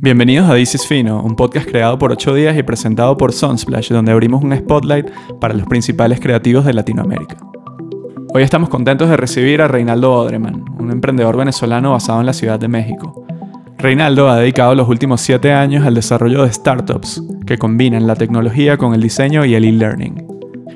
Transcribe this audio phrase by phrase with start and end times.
[0.00, 3.90] Bienvenidos a This is Fino, un podcast creado por 8 días y presentado por Sunsplash,
[3.90, 7.36] donde abrimos un spotlight para los principales creativos de Latinoamérica.
[8.32, 12.60] Hoy estamos contentos de recibir a Reinaldo Odreman, un emprendedor venezolano basado en la Ciudad
[12.60, 13.26] de México.
[13.76, 18.76] Reinaldo ha dedicado los últimos 7 años al desarrollo de startups que combinan la tecnología
[18.76, 20.28] con el diseño y el e-learning.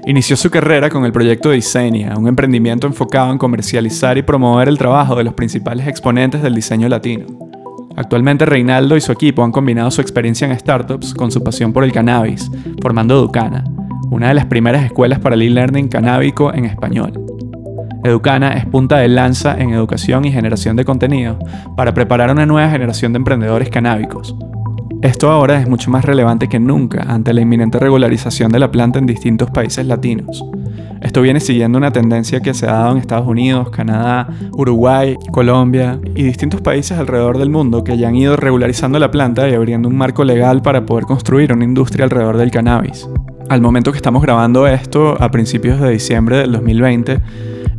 [0.04, 4.78] Inició su carrera con el proyecto Disenia, un emprendimiento enfocado en comercializar y promover el
[4.78, 7.41] trabajo de los principales exponentes del diseño latino.
[7.96, 11.84] Actualmente Reinaldo y su equipo han combinado su experiencia en startups con su pasión por
[11.84, 13.64] el cannabis, formando Educana,
[14.10, 17.12] una de las primeras escuelas para el e-learning canábico en español.
[18.04, 21.38] Educana es punta de lanza en educación y generación de contenido
[21.76, 24.34] para preparar una nueva generación de emprendedores canábicos.
[25.02, 29.00] Esto ahora es mucho más relevante que nunca ante la inminente regularización de la planta
[29.00, 30.44] en distintos países latinos.
[31.00, 35.98] Esto viene siguiendo una tendencia que se ha dado en Estados Unidos, Canadá, Uruguay, Colombia
[36.14, 39.88] y distintos países alrededor del mundo que ya han ido regularizando la planta y abriendo
[39.88, 43.08] un marco legal para poder construir una industria alrededor del cannabis.
[43.48, 47.20] Al momento que estamos grabando esto, a principios de diciembre del 2020,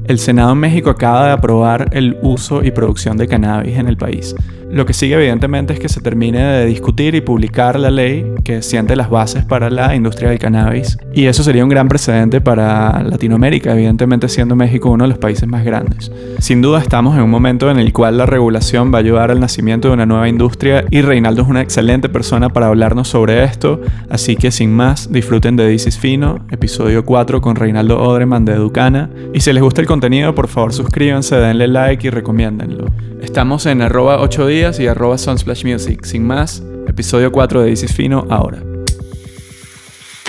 [0.08, 3.96] el Senado en México acaba de aprobar el uso y producción de cannabis en el
[3.96, 4.36] país.
[4.74, 8.64] Lo que sigue evidentemente es que se termine de discutir y publicar la ley que
[8.64, 10.98] siente las bases para la industria del cannabis.
[11.14, 15.48] Y eso sería un gran precedente para Latinoamérica, evidentemente siendo México uno de los países
[15.48, 16.12] más grandes.
[16.40, 19.40] Sin duda estamos en un momento en el cual la regulación va a ayudar al
[19.40, 23.80] nacimiento de una nueva industria y Reinaldo es una excelente persona para hablarnos sobre esto.
[24.10, 29.12] Así que sin más, disfruten de is Fino, episodio 4 con Reinaldo Odreman de Educana.
[29.36, 32.88] Y si les gusta el contenido, por favor suscríbanse, denle like y recomiéndenlo.
[33.22, 36.06] Estamos en arroba 8 días y arroba Sunsplash Music.
[36.06, 38.60] Sin más, episodio 4 de This is Fino ahora.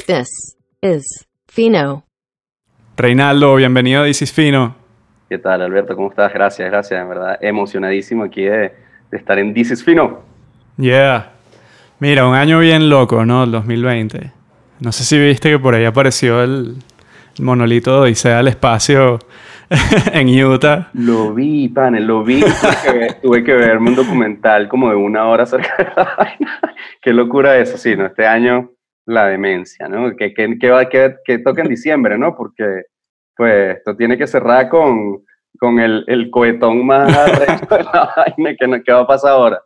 [0.08, 2.04] This is Fino.
[2.96, 4.74] Reinaldo, bienvenido a This is Fino.
[5.28, 5.94] ¿Qué tal, Alberto?
[5.94, 6.34] ¿Cómo estás?
[6.34, 7.00] Gracias, gracias.
[7.00, 8.74] En verdad, emocionadísimo aquí de,
[9.08, 10.22] de estar en This is Fino.
[10.78, 11.30] Yeah.
[12.00, 13.44] Mira, un año bien loco, ¿no?
[13.44, 14.32] El 2020.
[14.80, 16.78] No sé si viste que por ahí apareció el,
[17.38, 19.20] el monolito de Odisea al espacio
[20.12, 20.88] en Utah.
[20.94, 22.40] Lo vi, panel, lo vi.
[22.40, 22.52] Tuve
[22.84, 26.60] que, ver- tuve que verme un documental como de una hora acerca de la vaina.
[27.02, 28.06] Qué locura eso, sí, ¿no?
[28.06, 28.70] Este año
[29.06, 30.16] la demencia, ¿no?
[30.16, 32.34] Que, que, que, va- que, que toca en diciembre, ¿no?
[32.36, 32.84] Porque,
[33.36, 35.22] pues, esto tiene que cerrar con,
[35.58, 39.32] con el, el cohetón más arrecho de la vaina que, no- que va a pasar
[39.32, 39.60] ahora.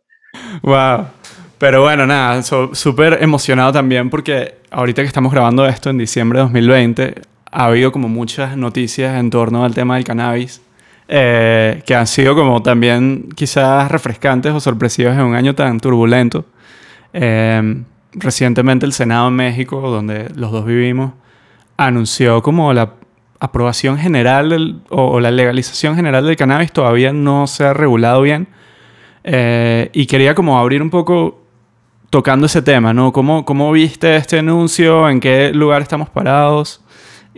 [0.61, 1.05] Wow.
[1.57, 6.39] Pero bueno, nada, so- súper emocionado también porque ahorita que estamos grabando esto en diciembre
[6.39, 7.15] de 2020,
[7.51, 10.61] ha habido como muchas noticias en torno al tema del cannabis
[11.07, 16.45] eh, que han sido como también quizás refrescantes o sorpresivas en un año tan turbulento.
[17.13, 17.83] Eh,
[18.13, 21.13] recientemente el Senado en México, donde los dos vivimos,
[21.77, 22.93] anunció como la
[23.39, 28.21] aprobación general del- o, o la legalización general del cannabis todavía no se ha regulado
[28.21, 28.47] bien.
[29.23, 31.41] Eh, y quería como abrir un poco
[32.09, 33.11] tocando ese tema, ¿no?
[33.11, 35.09] ¿Cómo, ¿Cómo viste este anuncio?
[35.09, 36.81] ¿En qué lugar estamos parados?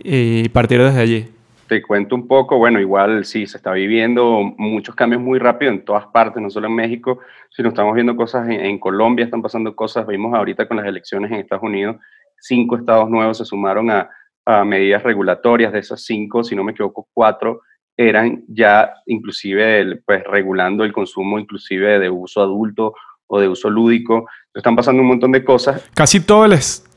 [0.04, 1.28] Y partir desde allí.
[1.68, 5.84] Te cuento un poco, bueno, igual sí, se está viviendo muchos cambios muy rápido en
[5.84, 7.20] todas partes, no solo en México,
[7.50, 11.30] sino estamos viendo cosas en, en Colombia, están pasando cosas, vimos ahorita con las elecciones
[11.30, 11.96] en Estados Unidos,
[12.38, 14.10] cinco estados nuevos se sumaron a,
[14.44, 17.62] a medidas regulatorias, de esas cinco, si no me equivoco, cuatro
[17.96, 22.94] eran ya inclusive el, pues regulando el consumo inclusive de uso adulto
[23.26, 24.28] o de uso lúdico.
[24.54, 26.52] Están pasando un montón de cosas Casi todo el,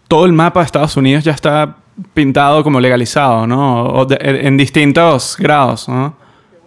[0.08, 1.78] todo el mapa de Estados Unidos ya está
[2.14, 3.84] pintado como legalizado, ¿no?
[3.88, 6.18] O de- en distintos grados, ¿no?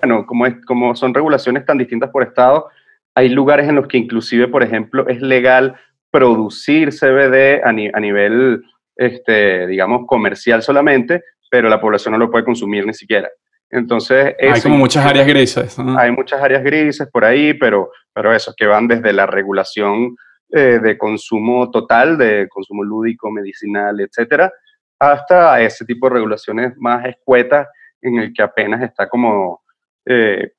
[0.00, 2.68] bueno, como, es, como son regulaciones tan distintas por estado,
[3.16, 5.74] hay lugares en los que inclusive, por ejemplo, es legal
[6.12, 8.62] producir CBD a, ni- a nivel,
[8.96, 13.28] este, digamos, comercial solamente, pero la población no lo puede consumir ni siquiera.
[13.70, 15.98] Entonces, Hay como muchas áreas grises, ¿no?
[15.98, 20.16] hay muchas áreas grises por ahí, pero, pero eso, que van desde la regulación
[20.50, 24.52] eh, de consumo total, de consumo lúdico, medicinal, etcétera,
[24.98, 27.68] hasta ese tipo de regulaciones más escuetas
[28.00, 29.62] en el que apenas está como
[30.06, 30.52] eh,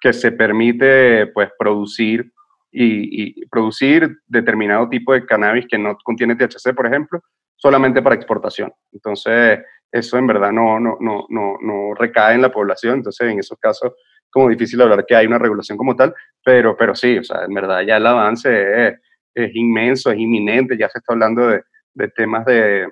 [0.00, 2.32] que se permite pues producir
[2.72, 7.22] y, producir determinado tipo de cannabis que no contiene THC, por ejemplo,
[7.54, 8.72] solamente para exportación.
[8.92, 9.60] Entonces,
[9.90, 13.58] eso en verdad no, no, no, no, no recae en la población, entonces en esos
[13.58, 13.92] casos
[14.28, 17.54] como difícil hablar que hay una regulación como tal, pero, pero sí, o sea, en
[17.54, 19.00] verdad ya el avance es,
[19.36, 21.62] es inmenso, es inminente, ya se está hablando de,
[21.94, 22.88] de temas de,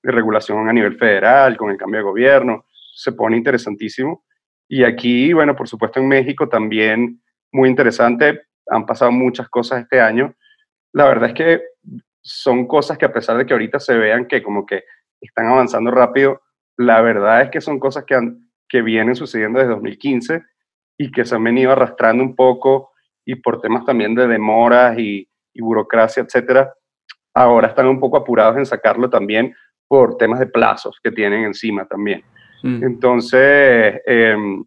[0.00, 2.64] regulación a nivel federal, con el cambio de gobierno,
[2.94, 4.24] se pone interesantísimo.
[4.68, 7.20] Y aquí, bueno, por supuesto en México también
[7.52, 10.34] muy interesante, han pasado muchas cosas este año.
[10.92, 11.62] La verdad es que
[12.22, 14.84] son cosas que a pesar de que ahorita se vean que como que
[15.20, 16.42] están avanzando rápido,
[16.76, 18.16] la verdad es que son cosas que,
[18.68, 20.42] que vienen sucediendo desde 2015
[20.96, 22.92] y que se han venido arrastrando un poco
[23.24, 25.27] y por temas también de demoras y,
[25.58, 26.72] y burocracia, etcétera,
[27.34, 29.54] ahora están un poco apurados en sacarlo también
[29.88, 32.22] por temas de plazos que tienen encima también.
[32.62, 32.84] Mm.
[32.84, 34.64] Entonces, em,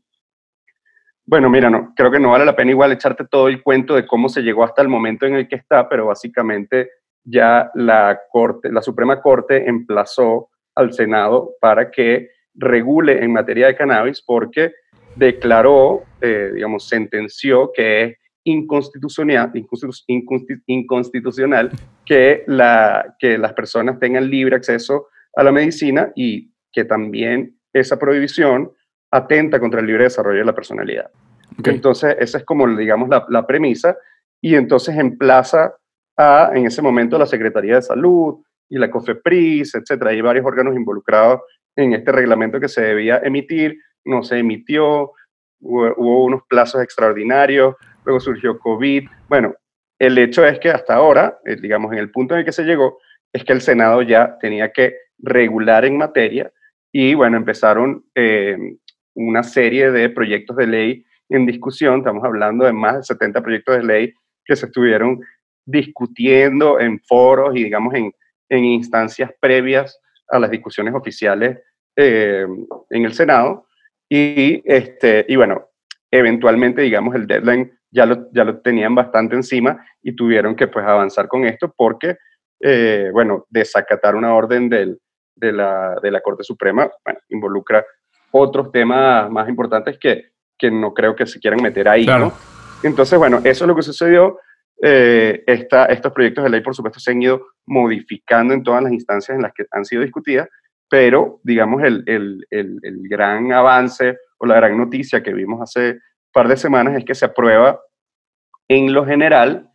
[1.25, 4.05] bueno, mira, no, creo que no vale la pena igual echarte todo el cuento de
[4.05, 6.89] cómo se llegó hasta el momento en el que está, pero básicamente
[7.23, 13.75] ya la Corte, la Suprema Corte emplazó al Senado para que regule en materia de
[13.75, 14.73] cannabis porque
[15.15, 19.51] declaró, eh, digamos, sentenció que es inconstitucional,
[20.67, 21.71] inconstitucional
[22.05, 27.97] que, la, que las personas tengan libre acceso a la medicina y que también esa
[27.97, 28.71] prohibición
[29.11, 31.11] atenta contra el libre desarrollo de la personalidad.
[31.63, 33.97] Entonces, esa es como, digamos, la, la, premisa.
[34.41, 35.75] Y entonces emplaza
[36.17, 40.11] a, en ese momento, la Secretaría de Salud y la COFEPRIS, etcétera.
[40.11, 41.41] Hay varios órganos involucrados
[41.75, 45.11] en este reglamento que se debía emitir, no se emitió,
[45.59, 49.07] hubo, unos plazos extraordinarios, luego surgió COVID.
[49.29, 49.55] Bueno,
[49.99, 52.63] el hecho es que hasta ahora, eh, digamos, en el punto en el que se
[52.63, 52.99] llegó,
[53.33, 56.51] es que el Senado ya tenía que regular en materia
[56.91, 58.57] y, bueno, empezaron eh,
[59.13, 63.77] una serie de proyectos de ley en discusión, estamos hablando de más de 70 proyectos
[63.77, 64.13] de ley
[64.43, 65.21] que se estuvieron
[65.65, 68.11] discutiendo en foros y, digamos, en,
[68.49, 69.97] en instancias previas
[70.27, 71.59] a las discusiones oficiales
[71.95, 72.45] eh,
[72.89, 73.67] en el Senado.
[74.09, 75.69] Y, este, y bueno,
[76.09, 80.85] eventualmente, digamos, el deadline ya lo, ya lo tenían bastante encima y tuvieron que pues
[80.85, 82.17] avanzar con esto porque,
[82.59, 84.99] eh, bueno, desacatar una orden del,
[85.35, 87.85] de, la, de, la, Corte Suprema, bueno, involucra
[88.31, 92.31] otros temas más importantes que, que no creo que se quieran meter ahí, ¿no?
[92.83, 94.39] Entonces, bueno, eso es lo que sucedió.
[94.81, 98.91] Eh, esta, estos proyectos de ley, por supuesto, se han ido modificando en todas las
[98.91, 100.49] instancias en las que han sido discutidas,
[100.89, 105.99] pero digamos el, el, el, el, gran avance o la gran noticia que vimos hace
[106.31, 107.79] par de semanas es que se aprueba
[108.67, 109.69] en lo general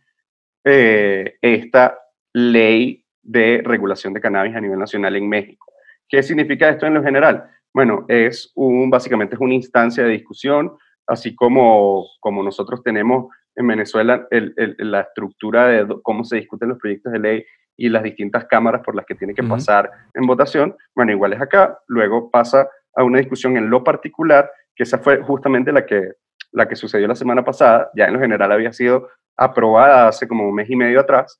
[0.63, 1.99] eh, esta
[2.33, 5.65] ley de regulación de cannabis a nivel nacional en México.
[6.07, 7.49] ¿Qué significa esto en lo general?
[7.73, 13.67] Bueno, es un, básicamente es una instancia de discusión, así como, como nosotros tenemos en
[13.67, 17.45] Venezuela la estructura de cómo se discuten los proyectos de ley
[17.75, 20.75] y las distintas cámaras por las que tiene que pasar en votación.
[20.95, 25.21] Bueno, igual es acá, luego pasa a una discusión en lo particular, que esa fue
[25.21, 26.13] justamente la que,
[26.51, 30.47] la que sucedió la semana pasada, ya en lo general había sido aprobada hace como
[30.47, 31.39] un mes y medio atrás,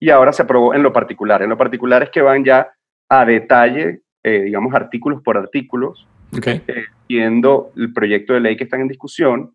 [0.00, 1.42] y ahora se aprobó en lo particular.
[1.42, 2.70] En lo particular es que van ya
[3.08, 6.06] a detalle, eh, digamos, artículos por artículos,
[6.36, 6.62] okay.
[6.68, 9.54] eh, viendo el proyecto de ley que están en discusión,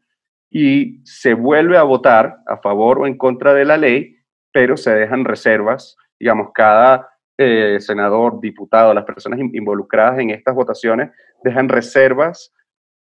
[0.50, 4.18] y se vuelve a votar a favor o en contra de la ley,
[4.52, 11.12] pero se dejan reservas digamos, cada eh, senador, diputado, las personas involucradas en estas votaciones
[11.44, 12.54] dejan reservas,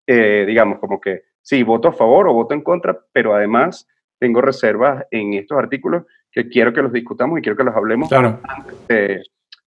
[0.07, 3.87] eh, digamos, como que sí, voto a favor o voto en contra, pero además
[4.19, 8.09] tengo reservas en estos artículos que quiero que los discutamos y quiero que los hablemos
[8.09, 8.39] claro.
[8.43, 9.23] antes de,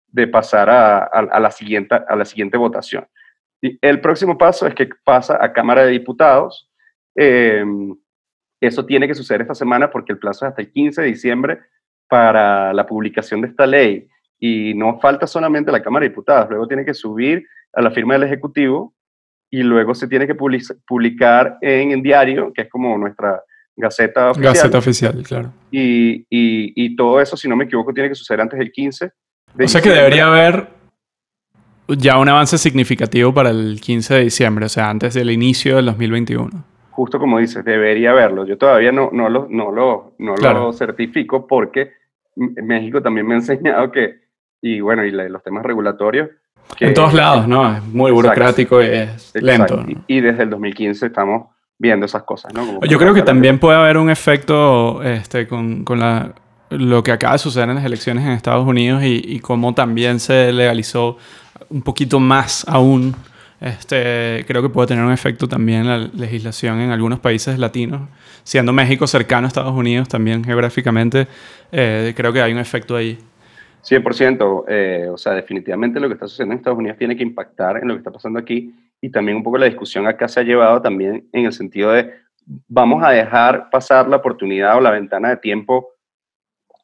[0.08, 3.06] de pasar a, a, a, la siguiente, a la siguiente votación.
[3.60, 6.70] Y el próximo paso es que pasa a Cámara de Diputados.
[7.16, 7.64] Eh,
[8.60, 11.58] eso tiene que suceder esta semana porque el plazo es hasta el 15 de diciembre
[12.08, 16.68] para la publicación de esta ley y no falta solamente la Cámara de Diputados, luego
[16.68, 18.94] tiene que subir a la firma del Ejecutivo
[19.58, 23.40] y luego se tiene que publicar en el diario, que es como nuestra
[23.76, 24.54] Gaceta Oficial.
[24.54, 25.52] Gaceta Oficial, claro.
[25.70, 29.10] Y, y, y todo eso, si no me equivoco, tiene que suceder antes del 15.
[29.64, 30.68] o sea que debería haber
[31.88, 35.86] ya un avance significativo para el 15 de diciembre, o sea, antes del inicio del
[35.86, 36.50] 2021
[36.90, 38.46] justo como dices, debería haberlo.
[38.46, 40.66] Yo todavía no, no, lo, no, lo, no Claro.
[40.66, 41.90] lo certifico porque
[42.36, 44.20] México también me ha enseñado que,
[44.62, 46.28] y bueno, y la- los temas regulatorios.
[46.76, 47.76] Que- En todos lados, ¿no?
[47.76, 49.40] Es muy burocrático y es Exacto.
[49.40, 49.76] lento.
[49.78, 49.90] ¿no?
[49.90, 52.64] Y, y desde el 2015 estamos viendo esas cosas, ¿no?
[52.66, 56.32] Como Yo creo que también puede haber un efecto este, con, con la,
[56.70, 60.20] lo que acaba de suceder en las elecciones en Estados Unidos y, y cómo también
[60.20, 61.16] se legalizó
[61.70, 63.14] un poquito más aún.
[63.60, 68.02] Este, creo que puede tener un efecto también en la legislación en algunos países latinos.
[68.42, 71.26] Siendo México cercano a Estados Unidos también geográficamente,
[71.72, 73.18] eh, creo que hay un efecto ahí.
[73.84, 77.76] 100%, eh, o sea, definitivamente lo que está sucediendo en Estados Unidos tiene que impactar
[77.76, 80.42] en lo que está pasando aquí y también un poco la discusión acá se ha
[80.42, 82.12] llevado también en el sentido de
[82.66, 85.90] vamos a dejar pasar la oportunidad o la ventana de tiempo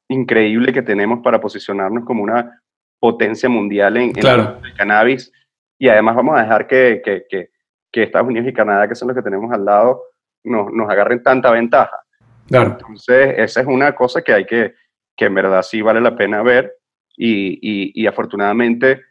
[0.09, 2.61] increíble que tenemos para posicionarnos como una
[2.99, 4.59] potencia mundial en, en Claro.
[4.63, 5.33] el cannabis
[5.79, 7.51] y además vamos a dejar que, que, que,
[7.91, 10.03] que Estados Unidos y Canadá, que son los que tenemos al lado,
[10.45, 11.99] nos, nos agarren tanta ventaja.
[12.47, 12.73] Claro.
[12.73, 14.75] Entonces, esa es una cosa que hay que,
[15.17, 16.80] que en verdad sí vale la pena ver
[17.23, 19.03] y, y, y afortunadamente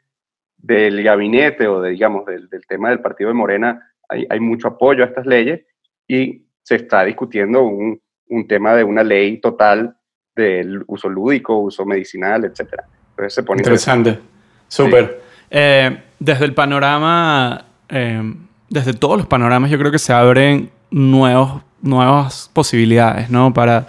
[0.58, 4.68] del gabinete o de, digamos, del, del, tema del partido de Morena hay, hay, mucho
[4.68, 5.62] apoyo a estas leyes
[6.08, 9.96] y se está discutiendo un, un tema de una ley total
[10.36, 12.82] del uso lúdico, uso medicinal, etc.
[13.12, 14.18] Entonces se pone interesante.
[14.68, 15.22] Súper.
[15.52, 18.24] Eh, desde el panorama, eh,
[18.70, 23.54] desde todos los panoramas, yo creo que se abren nuevos, nuevas posibilidades, ¿no?
[23.54, 23.88] Para,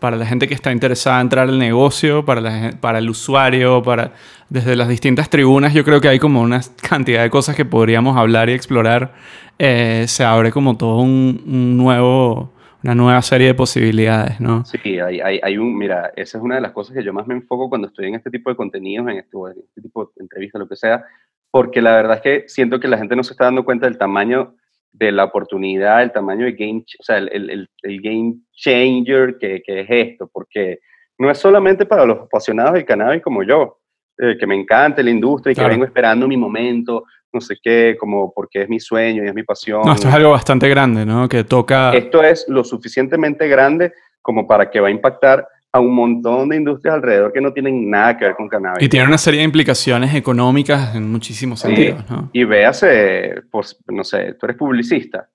[0.00, 3.82] para la gente que está interesada en entrar al negocio, para, la, para el usuario,
[3.82, 4.12] para
[4.48, 8.16] desde las distintas tribunas, yo creo que hay como una cantidad de cosas que podríamos
[8.16, 9.14] hablar y explorar.
[9.58, 12.52] Eh, se abre como todo un, nuevo,
[12.82, 14.64] una nueva serie de posibilidades, ¿no?
[14.64, 17.26] Sí, hay, hay, hay, un, mira, esa es una de las cosas que yo más
[17.26, 20.22] me enfoco cuando estoy en este tipo de contenidos, en este, en este tipo de
[20.22, 21.04] entrevistas, lo que sea,
[21.50, 23.98] porque la verdad es que siento que la gente no se está dando cuenta del
[23.98, 24.54] tamaño
[24.92, 29.62] de la oportunidad, el tamaño de game, o sea, el, el, el game changer que,
[29.64, 30.80] que, es esto, porque
[31.18, 33.78] no es solamente para los apasionados del cannabis como yo,
[34.18, 37.96] eh, que me encanta la industria y que vengo esperando mi momento, no sé qué,
[37.98, 39.82] como porque es mi sueño y es mi pasión.
[39.84, 41.28] No, esto es algo bastante grande, ¿no?
[41.28, 41.92] Que toca...
[41.92, 46.56] Esto es lo suficientemente grande como para que va a impactar a un montón de
[46.56, 48.82] industrias alrededor que no tienen nada que ver con cannabis.
[48.82, 52.28] Y tiene una serie de implicaciones económicas en muchísimos sentidos, ¿no?
[52.32, 55.28] Y véase, pues, no sé, tú eres publicista,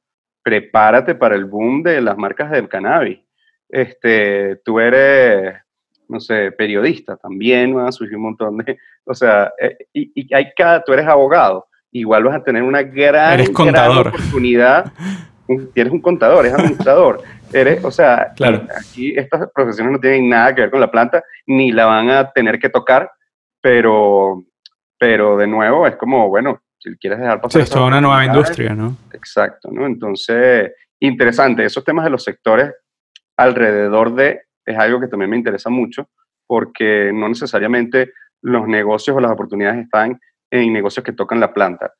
[0.44, 3.20] prepárate para el boom de las marcas del cannabis.
[3.70, 5.56] Este, tú eres,
[6.10, 10.52] no sé, periodista, también van a surgir un montón de, o sea, eh, y, hay
[10.56, 14.92] cada, tú eres abogado, igual vas a tener una gran, gran oportunidad.
[15.74, 17.22] Tienes un contador, eres administrador.
[17.54, 18.68] Eres, o sea, claro.
[18.78, 22.32] aquí estas profesiones no tienen nada que ver con la planta, ni la van a
[22.32, 23.10] tener que tocar,
[23.62, 24.44] pero,
[25.00, 27.62] pero de nuevo es como, bueno, si quieres dejar pasar.
[27.62, 28.98] Sí, es toda una nueva industria, ¿no?
[29.14, 29.86] Exacto, ¿no?
[29.86, 32.74] Entonces, interesante, esos temas de los sectores
[33.38, 36.10] alrededor de, es algo que también me interesa mucho,
[36.48, 38.12] porque no necesariamente
[38.42, 40.20] los negocios o las oportunidades están
[40.52, 41.94] en negocios que tocan la planta.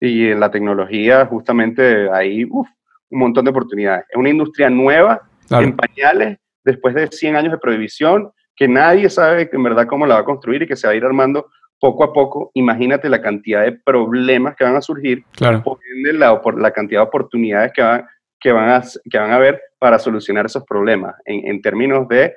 [0.00, 2.68] Y en la tecnología, justamente ahí, uff,
[3.10, 4.04] un montón de oportunidades.
[4.08, 9.48] Es una industria nueva, en pañales, después de 100 años de prohibición, que nadie sabe
[9.52, 11.46] en verdad cómo la va a construir y que se va a ir armando
[11.80, 12.50] poco a poco.
[12.54, 15.62] Imagínate la cantidad de problemas que van a surgir claro.
[15.62, 15.78] por,
[16.12, 18.06] la, por la cantidad de oportunidades que van,
[18.38, 22.34] que van, a, que van a haber para solucionar esos problemas en, en términos de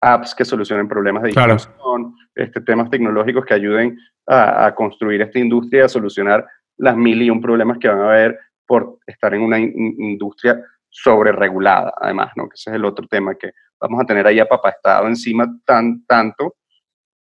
[0.00, 5.38] apps que solucionen problemas de distribución, este, temas tecnológicos que ayuden a, a, construir esta
[5.38, 6.46] industria a solucionar
[6.76, 11.92] las mil y un problemas que van a haber por estar en una industria sobreregulada,
[12.00, 12.48] además, ¿no?
[12.48, 15.46] Que ese es el otro tema que vamos a tener ahí a papá estado encima
[15.64, 16.54] tan, tanto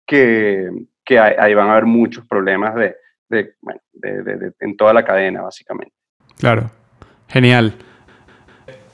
[0.05, 0.69] que,
[1.03, 2.95] que ahí van a haber muchos problemas de,
[3.29, 5.93] de, bueno, de, en toda la cadena, básicamente.
[6.37, 6.69] Claro,
[7.27, 7.73] genial.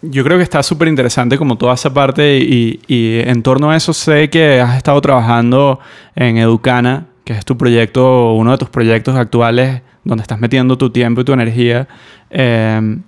[0.02, 3.92] Yo creo que está súper interesante como toda esa parte y, en torno a eso
[3.92, 5.80] sé que has estado trabajando
[6.16, 10.90] en Educana, que es tu proyecto, uno de tus proyectos actuales donde estás metiendo tu
[10.90, 11.88] tiempo y tu energía,
[12.30, 13.02] em,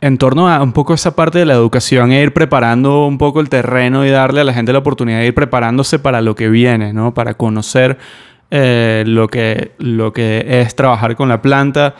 [0.00, 3.40] en torno a un poco esa parte de la educación e ir preparando un poco
[3.40, 6.50] el terreno y darle a la gente la oportunidad de ir preparándose para lo que
[6.50, 7.14] viene, ¿no?
[7.14, 7.98] Para conocer
[8.50, 11.94] eh, lo, que, lo que es trabajar con la planta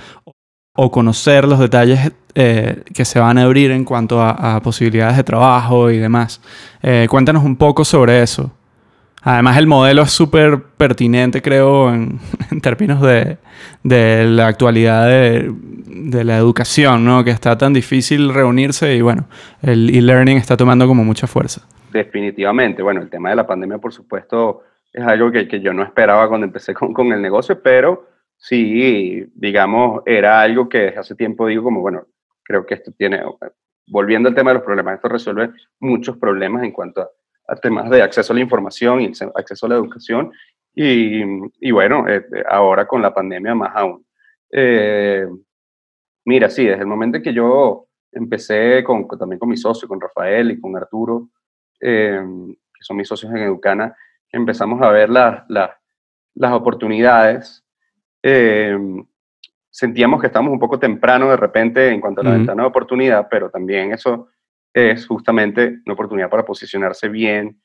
[0.77, 5.25] o conocer los detalles eh, que se van a abrir en cuanto a, posibilidades de
[5.25, 6.41] trabajo y demás.
[6.83, 8.51] Eh, cuéntanos un poco sobre eso.
[9.27, 12.21] Además, el modelo es súper pertinente, creo, en,
[12.63, 13.39] términos de,
[13.83, 17.25] la actualidad de, la educación, ¿no?
[17.25, 19.27] Que está tan difícil reunirse y, bueno,
[19.63, 21.67] el e-learning está tomando como mucha fuerza.
[21.91, 22.83] Definitivamente.
[22.83, 24.63] Bueno, el tema de la pandemia, por supuesto,
[24.93, 30.03] es algo que, yo no esperaba cuando empecé con, con, el negocio, pero sí, digamos,
[30.05, 32.03] era algo que desde hace tiempo digo como, bueno,
[32.43, 33.23] creo que esto tiene,
[33.87, 35.51] volviendo al tema de los problemas, esto resuelve
[35.81, 37.09] muchos problemas en cuanto a
[37.47, 40.33] a temas de acceso a la información y acceso a la educación.
[40.75, 41.23] Y,
[41.61, 44.05] y bueno, eh, ahora con la pandemia más aún.
[44.51, 45.27] Eh,
[46.25, 50.53] mira, sí, desde el momento que yo empecé con, también con mi socio, con Rafael
[50.53, 51.29] y con Arturo,
[51.81, 52.21] eh,
[52.73, 53.95] que son mis socios en Educana,
[54.31, 55.45] empezamos a ver las
[56.37, 57.65] las oportunidades.
[59.71, 63.29] sentíamos que estábamos un poco temprano de repente en cuanto a la ventana de oportunidad,
[63.31, 64.29] pero también eso
[64.75, 67.61] es justamente una oportunidad para posicionarse bien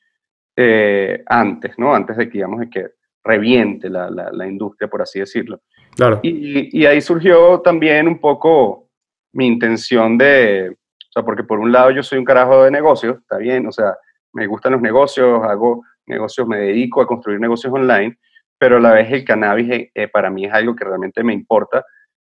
[0.56, 1.94] eh, antes, ¿no?
[1.94, 2.86] Antes de que, digamos, de que
[3.24, 5.60] reviente la, la, industria, por así decirlo.
[5.94, 6.20] Claro.
[6.22, 8.88] Y, y, ahí surgió también un poco
[9.34, 13.18] mi intención de, o sea, porque por un lado yo soy un carajo de negocios,
[13.18, 13.96] está bien, o sea,
[14.32, 18.16] me gustan los negocios, hago negocios, me dedico a construir negocios online,
[18.58, 21.34] pero a la vez el cannabis eh, eh, para mí es algo que realmente me
[21.34, 21.84] importa.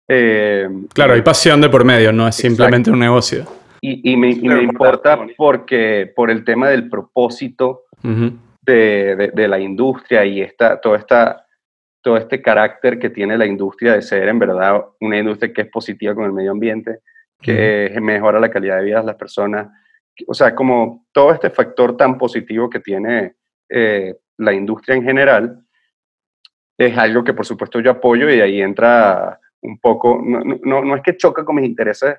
[0.06, 3.47] claro, hay pasión de por medio, no es simplemente un negocio.
[3.88, 7.84] Y, me, importa porque por el tema del propósito
[8.62, 11.46] de, de, la industria y esta, todo, esta,
[12.02, 15.68] todo este carácter que tiene la industria de ser en verdad una industria que es
[15.68, 16.98] positiva con el medio ambiente,
[17.40, 19.68] que mejora la calidad de vida de las personas,
[20.26, 23.36] o sea, como todo este factor tan positivo que tiene
[23.68, 25.60] eh, la industria en general,
[26.76, 30.96] es algo que por supuesto yo apoyo y ahí entra un poco, no, no, no
[30.96, 32.16] es que choca con mis intereses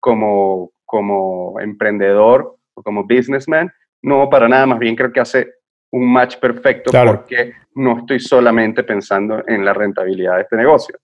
[0.00, 5.46] como, como emprendedor o como businessman, no para nada, más bien creo que hace
[5.92, 10.96] un match perfecto porque no estoy solamente pensando en la rentabilidad de este negocio.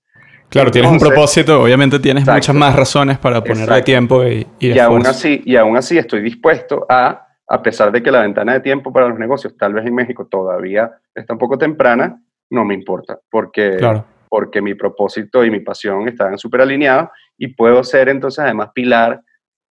[0.49, 4.79] Claro, tienes un propósito, obviamente tienes muchas más razones para ponerle tiempo y, y, y
[4.81, 8.61] aún así Y aún así estoy dispuesto a, a pesar de que la ventana de
[8.61, 12.75] tiempo para los negocios, tal vez en México todavía está un poco temprana, no me
[12.75, 13.79] importa, porque,
[14.29, 19.21] porque mi propósito y mi pasión están súper alineados y puedo ser entonces además pilar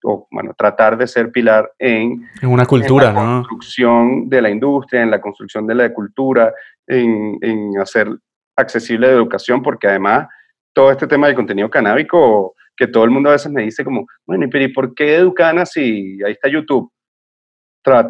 [0.06, 4.50] o bueno, tratar de ser pilar en, en una cultura, en la construcción de la
[4.50, 6.54] industria, en la construcción de la cultura,
[6.88, 8.10] en, en hacer
[8.56, 10.28] accesible la educación, porque además
[10.74, 14.06] todo este tema del contenido canábico, que todo el mundo a veces me dice como,
[14.26, 16.92] bueno, pero ¿y por qué Educana si ahí está YouTube?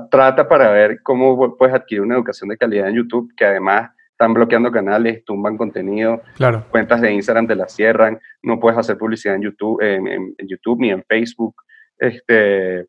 [0.10, 4.34] trata para ver cómo puedes adquirir una educación de calidad en YouTube, que además están
[4.34, 6.64] bloqueando canales, tumban contenido, claro.
[6.72, 10.80] cuentas de Instagram te las cierran, no puedes hacer publicidad en YouTube, en, en, YouTube
[10.80, 11.56] ni en Facebook.
[11.98, 12.88] Este,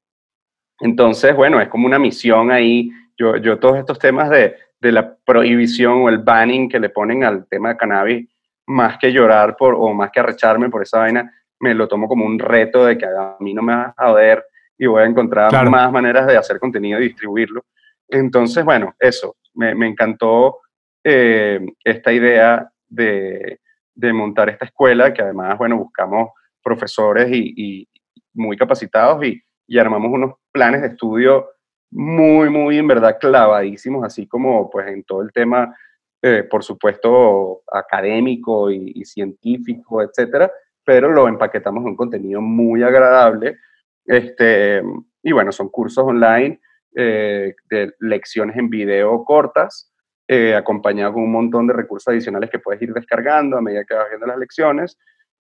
[0.81, 2.91] entonces, bueno, es como una misión ahí.
[3.19, 7.25] Yo, yo todos estos temas de, de la prohibición o el banning que le ponen
[7.25, 8.29] al tema de cannabis,
[8.67, 12.25] más que llorar por, o más que arrecharme por esa vaina, me lo tomo como
[12.27, 14.45] un reto de que a mí no me va a joder
[14.79, 17.65] y voy a encontrar más maneras de hacer contenido y distribuirlo.
[18.09, 20.59] Entonces, bueno, eso, me, me encantó
[21.03, 23.61] eh, esta idea de,
[23.95, 26.31] de, montar esta escuela, que además, bueno, buscamos
[26.63, 27.89] profesores y, y
[28.37, 31.49] muy capacitados y, y, armamos unos planes de estudio
[31.91, 35.75] muy, muy, en verdad, clavadísimos, así como pues en todo el tema
[36.23, 40.51] eh, por supuesto, académico y, científico, etcétera,
[40.83, 43.59] pero lo empaquetamos en un contenido muy agradable.
[44.05, 44.83] Este,
[45.23, 46.61] y bueno, son cursos online
[46.97, 49.93] eh, de lecciones en video cortas,
[50.27, 53.95] eh, acompañado con un montón de recursos adicionales que puedes ir descargando a medida que
[53.95, 54.99] vas viendo las lecciones.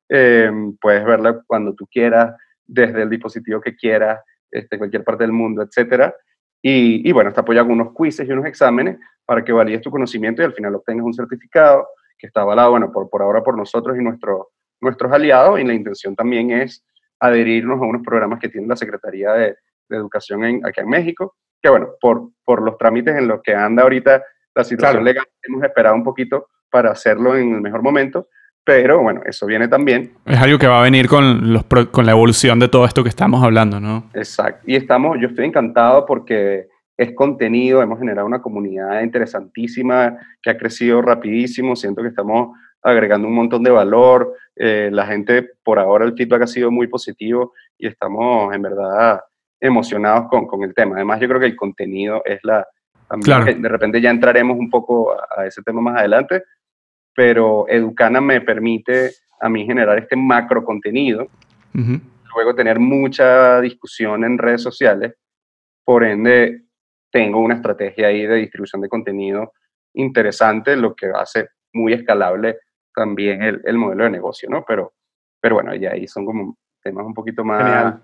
[0.08, 5.62] puedes verla cuando tú quieras, desde el dispositivo que quieras, este, cualquier parte del mundo,
[5.62, 6.14] etcétera.
[6.62, 9.90] Y, y, bueno, está apoyado con unos quizzes y unos exámenes para que valides tu
[9.90, 11.86] conocimiento y al final obtengas un certificado
[12.18, 14.50] que está avalado, bueno, por, por ahora por nosotros y nuestro,
[14.80, 15.60] nuestros aliados.
[15.60, 16.84] Y la intención también es
[17.20, 19.56] adherirnos a unos programas que tiene la Secretaría de,
[19.88, 23.54] de Educación en, acá en México, que bueno, por, por los trámites en los que
[23.54, 24.22] anda ahorita
[24.54, 28.28] la situación legal, hemos esperado un poquito para hacerlo en el mejor momento,
[28.66, 30.10] pero bueno, eso viene también.
[30.24, 33.08] Es algo que va a venir con, los, con la evolución de todo esto que
[33.08, 34.10] estamos hablando, ¿no?
[34.12, 34.64] Exacto.
[34.66, 40.58] Y estamos, yo estoy encantado porque es contenido, hemos generado una comunidad interesantísima que ha
[40.58, 46.04] crecido rapidísimo, siento que estamos agregando un montón de valor, eh, la gente por ahora
[46.04, 49.20] el feedback ha sido muy positivo y estamos en verdad
[49.60, 50.96] emocionados con, con el tema.
[50.96, 52.66] Además yo creo que el contenido es la...
[53.22, 53.44] Claro.
[53.44, 56.42] De repente ya entraremos un poco a, ese tema más adelante,
[57.16, 61.28] pero Educana me permite a mí generar este macro contenido,
[61.72, 65.14] luego tener mucha discusión en redes sociales,
[65.82, 66.64] por ende
[67.10, 69.52] tengo una estrategia ahí de distribución de contenido
[69.94, 72.58] interesante, lo que hace muy escalable
[72.94, 74.64] también el, el modelo de negocio, ¿no?
[74.66, 74.92] Pero,
[75.40, 77.94] pero bueno, ya ahí son como temas un poquito más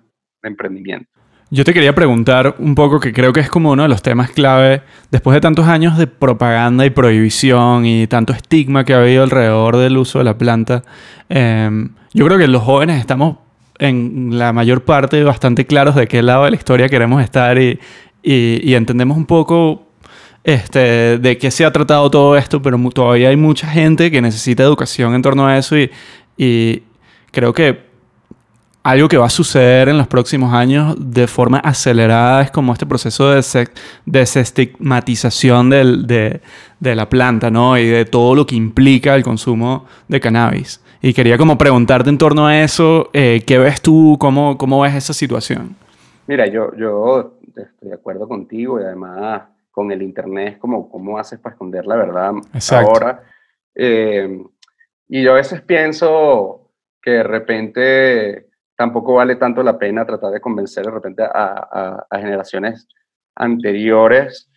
[0.42, 1.21] de emprendimiento.
[1.54, 4.30] Yo te quería preguntar un poco, que creo que es como uno de los temas
[4.30, 9.22] clave, después de tantos años de propaganda y prohibición y tanto estigma que ha habido
[9.22, 10.82] alrededor del uso de la planta,
[11.28, 11.68] eh,
[12.14, 13.36] yo creo que los jóvenes estamos
[13.78, 17.78] en la mayor parte bastante claros de qué lado de la historia queremos estar y,
[18.22, 19.88] entendemos un poco
[20.44, 24.62] este, de qué se ha tratado todo esto, pero todavía hay mucha gente que necesita
[24.62, 26.82] educación en torno a eso y
[27.30, 27.91] creo que
[28.82, 32.86] algo que va a suceder en los próximos años de forma acelerada es como este
[32.86, 33.68] proceso de
[34.06, 36.40] desestigmatización del, de,
[36.80, 37.78] de, la planta, ¿no?
[37.78, 40.82] Y de todo lo que implica el consumo de cannabis.
[41.00, 44.16] Y quería como preguntarte en torno a eso, eh, ¿qué ves tú?
[44.18, 45.76] ¿Cómo, ¿Cómo ves esa situación?
[46.26, 51.18] Mira, yo, yo estoy de acuerdo contigo y además con el Internet es como cómo
[51.18, 52.32] haces para esconder la verdad
[52.70, 53.22] ahora.
[53.74, 54.42] Eh,
[55.08, 60.40] y yo a veces pienso que de repente tampoco vale tanto la pena tratar de
[60.40, 62.88] convencer de repente a, a, generaciones
[63.36, 64.50] anteriores.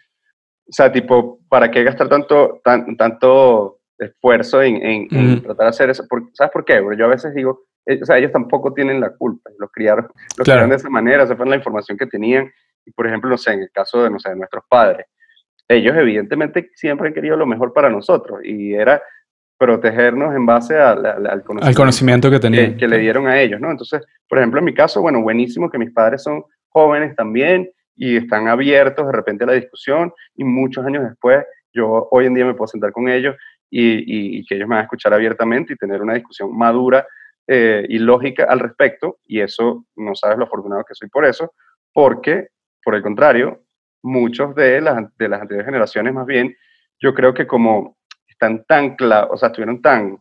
[0.68, 5.90] O sea, tipo, ¿para qué gastar tanto, tan, tanto esfuerzo en, en, tratar de hacer
[5.90, 6.06] eso?
[6.34, 6.82] ¿Sabes por qué?
[6.82, 10.08] Porque yo a veces digo, eh, o sea, ellos tampoco tienen la culpa, los criaron,
[10.38, 12.52] los criaron de esa manera, se fue la información que tenían
[12.86, 15.08] y por ejemplo, no sé, en el caso de, no sé, de nuestros padres,
[15.68, 19.02] ellos evidentemente siempre han querido lo mejor para nosotros y era
[19.66, 21.02] protegernos en base al,
[21.44, 22.78] conocimiento, al conocimiento, que tenían.
[22.78, 23.72] Que, le dieron a ellos, ¿no?
[23.72, 28.18] Entonces, por ejemplo, en mi caso, bueno, buenísimo que mis padres son jóvenes también y
[28.18, 32.46] están abiertos de repente a la discusión y muchos años después yo hoy en día
[32.46, 33.36] me puedo sentar con ellos
[33.72, 37.08] y, y, que ellos me van a escuchar abiertamente y tener una discusión madura
[37.48, 41.54] eh, y lógica al respecto y eso no sabes lo afortunado que soy por eso,
[41.92, 42.50] porque
[42.84, 43.64] por el contrario,
[44.04, 46.56] muchos de las, de las anteriores generaciones más bien,
[47.00, 47.98] yo creo que como
[48.36, 50.20] están tan claros, o sea, estuvieron tan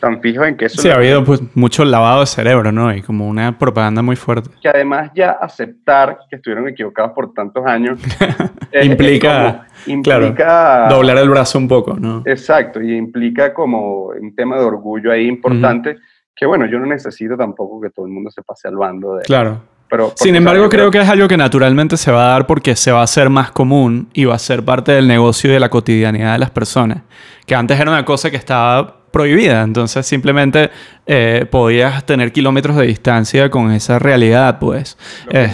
[0.00, 0.80] tan fijos en que eso...
[0.80, 2.92] Sí, ha habido pues, mucho lavado de cerebro, ¿no?
[2.94, 4.50] Y como una propaganda muy fuerte.
[4.60, 8.00] Que además ya aceptar que estuvieron equivocados por tantos años...
[8.82, 12.22] implica, implica doblar el brazo un poco, ¿no?
[12.24, 15.96] Exacto, y implica como un tema de orgullo ahí importante,
[16.34, 19.22] que bueno, yo no necesito tampoco que todo el mundo se pase al bando de...
[19.22, 19.73] Claro.
[19.94, 22.90] Pero, Sin embargo, creo que es algo que naturalmente se va a dar porque se
[22.90, 25.68] va a hacer más común y va a ser parte del negocio y de la
[25.68, 27.02] cotidianidad de las personas.
[27.46, 29.62] Que antes era una cosa que estaba prohibida.
[29.62, 30.70] Entonces simplemente
[31.06, 34.98] eh, podías tener kilómetros de distancia con esa realidad, pues.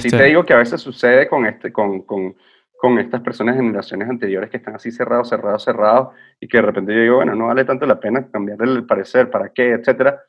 [0.01, 2.35] Sí te digo que a veces sucede con, este, con, con,
[2.79, 6.63] con estas personas de generaciones anteriores que están así cerrados, cerrados, cerrados, y que de
[6.63, 9.73] repente yo digo, bueno, no vale tanto la pena cambiar el parecer, ¿para qué?
[9.73, 10.23] Etcétera.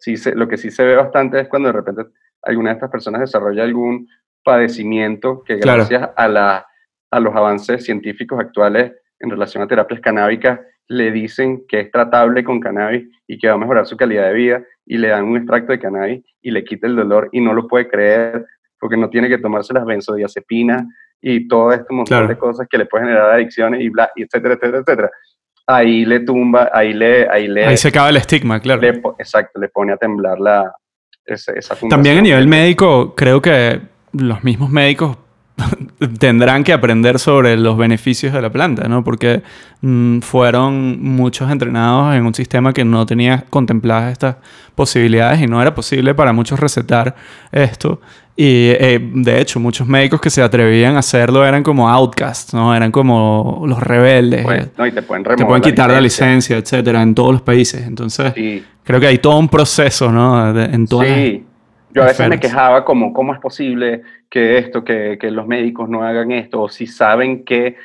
[0.00, 2.02] Sí lo que sí se ve bastante es cuando de repente
[2.42, 4.08] alguna de estas personas desarrolla algún
[4.44, 6.66] padecimiento que gracias a, la,
[7.10, 12.42] a los avances científicos actuales en relación a terapias canábicas le dicen que es tratable
[12.42, 15.36] con cannabis y que va a mejorar su calidad de vida y le dan un
[15.36, 18.46] extracto de cannabis y le quita el dolor y no lo puede creer
[18.80, 20.84] porque no tiene que tomarse las benzodiazepinas
[21.20, 24.54] y todo este montón de cosas que le pueden generar adicciones y bla, y etcétera,
[24.54, 25.10] etcétera, etcétera.
[25.66, 27.28] Ahí le tumba, ahí le...
[27.28, 28.80] Ahí, le, ahí se acaba el estigma, claro.
[29.18, 30.72] exacto, le pone a temblar la,
[31.28, 33.80] esa, esa También a nivel médico, creo que
[34.12, 35.18] los mismos médicos
[36.18, 39.04] tendrán que aprender sobre los beneficios de la planta, ¿no?
[39.04, 39.42] Porque
[39.80, 44.36] mm, fueron muchos entrenados en un sistema que no tenía contempladas estas
[44.74, 47.14] posibilidades y no era posible para muchos recetar
[47.52, 48.00] esto.
[48.36, 52.72] Y eh, de hecho, muchos médicos que se atrevían a hacerlo eran como outcasts, ¿no?
[52.72, 54.44] Eran como los rebeldes.
[54.44, 57.84] Pues, no, y te pueden, te pueden quitar la licencia, etcétera, en todos los países.
[57.84, 58.32] Entonces,
[58.88, 60.58] creo que hay todo un proceso, ¿no?
[60.58, 61.44] en todas sí.
[61.90, 65.90] Yo a veces me quejaba como, ¿cómo es posible que esto, que, que los médicos
[65.90, 66.62] no hagan esto?
[66.62, 67.76] O si saben que,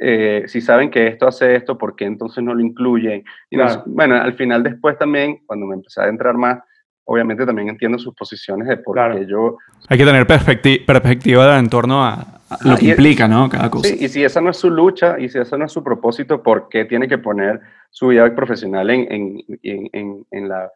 [0.00, 3.22] eh, si saben que esto hace esto, ¿por qué entonces no lo incluyen?
[3.50, 6.58] Y bueno, al final después también, cuando me empecé a entrar más,
[7.04, 9.58] obviamente también entiendo sus posiciones de por qué yo...
[9.88, 13.48] Hay que tener perspectiva en torno a, lo que implica, ¿no?
[13.48, 13.88] Cada cosa.
[13.88, 16.42] Sí, y si esa no es su lucha y si ese no es su propósito,
[16.42, 20.70] ¿por qué tiene que poner su vida profesional en, en, en, en la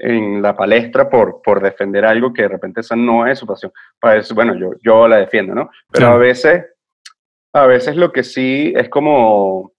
[0.00, 3.70] en la palestra por, por defender algo que de repente esa no es su pasión.
[4.00, 5.70] Para eso, bueno, yo, yo la defiendo, ¿no?
[5.92, 6.64] Pero a veces,
[7.52, 9.72] a veces lo que sí es como,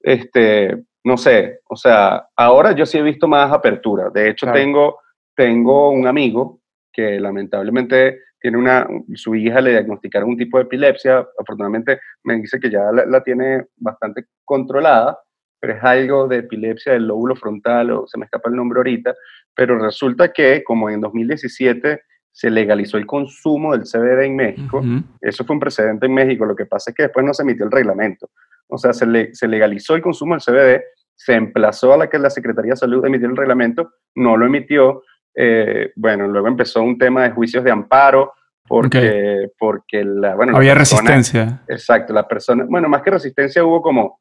[0.00, 4.10] este, no sé, o sea, ahora yo sí he visto más apertura.
[4.10, 4.98] De hecho, tengo,
[5.36, 6.60] tengo un amigo
[6.92, 12.58] que lamentablemente tiene una, su hija le diagnosticaron un tipo de epilepsia, afortunadamente me dice
[12.58, 15.18] que ya la, la tiene bastante controlada,
[15.60, 19.14] pero es algo de epilepsia del lóbulo frontal, o se me escapa el nombre ahorita,
[19.54, 22.00] pero resulta que como en 2017
[22.32, 24.82] se legalizó el consumo del CBD en México,
[25.20, 27.66] eso fue un precedente en México, lo que pasa es que después no se emitió
[27.66, 28.30] el reglamento,
[28.68, 30.82] o sea, se, le, se legalizó el consumo del CBD,
[31.14, 35.02] se emplazó a la que la Secretaría de Salud emitiera el reglamento, no lo emitió,
[35.34, 38.32] eh, bueno, luego empezó un tema de juicios de amparo,
[38.66, 41.62] porque, porque la, bueno, había resistencia.
[41.66, 44.20] Exacto, la persona, bueno, más que resistencia hubo como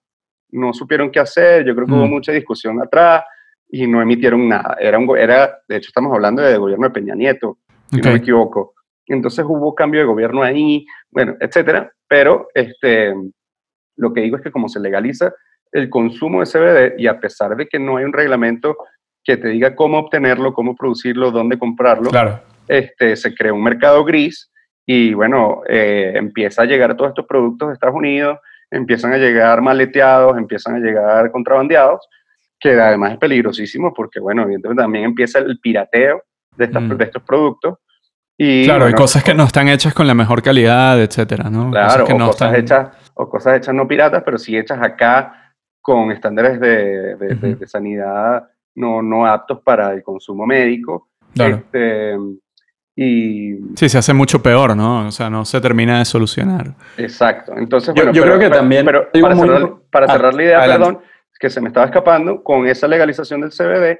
[0.51, 2.09] no supieron qué hacer, yo creo que hubo mm.
[2.09, 3.23] mucha discusión atrás
[3.69, 4.75] y no emitieron nada.
[4.79, 7.59] Era, un, era de hecho, estamos hablando del gobierno de Peña Nieto,
[7.91, 8.73] si no me equivoco.
[9.05, 13.13] Entonces hubo cambio de gobierno ahí, bueno, etcétera, pero este,
[13.97, 15.33] lo que digo es que como se legaliza
[15.71, 18.75] el consumo de CBD y a pesar de que no hay un reglamento
[19.29, 22.41] que te diga cómo obtenerlo, cómo producirlo, dónde comprarlo, claro.
[22.67, 24.51] este, se crea un mercado gris
[24.87, 28.39] y bueno, eh, empieza a llegar todos estos productos de Estados Unidos,
[28.71, 32.09] empiezan a llegar maleteados, empiezan a llegar contrabandeados,
[32.59, 36.23] que además es peligrosísimo porque, bueno, evidentemente también empieza el pirateo
[36.57, 36.97] de, mm.
[36.97, 37.77] de estos productos.
[38.35, 41.69] Y, claro, hay cosas que no están hechas con la mejor calidad, etcétera, ¿no?
[41.69, 46.11] Claro, cosas o, cosas hechas, o cosas hechas no piratas, pero sí hechas acá con
[46.11, 51.09] estándares de, de, sanidad no, no aptos para el consumo médico.
[51.33, 51.57] Claro.
[51.57, 52.15] Este,
[52.95, 53.55] y...
[53.75, 55.07] Sí, se hace mucho peor, ¿no?
[55.07, 56.75] O sea, no se termina de solucionar.
[56.97, 57.53] Exacto.
[57.57, 58.85] Entonces, yo, yo creo que también...
[58.85, 60.99] Pero para, cerrar, para ah, cerrar, la idea, perdón,
[61.37, 63.99] que se me estaba escapando, con esa legalización del CBD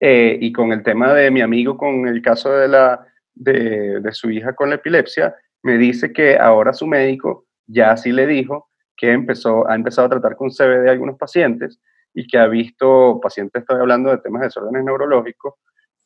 [0.00, 4.12] eh, y con el tema de mi amigo con el caso de, la, de, de
[4.12, 8.70] su hija con la epilepsia, me dice que ahora su médico ya sí le dijo
[8.96, 11.80] que empezó, ha empezado a tratar con CBD a algunos pacientes
[12.16, 15.54] y que ha visto, pacientes estoy hablando de temas de desórdenes neurológicos,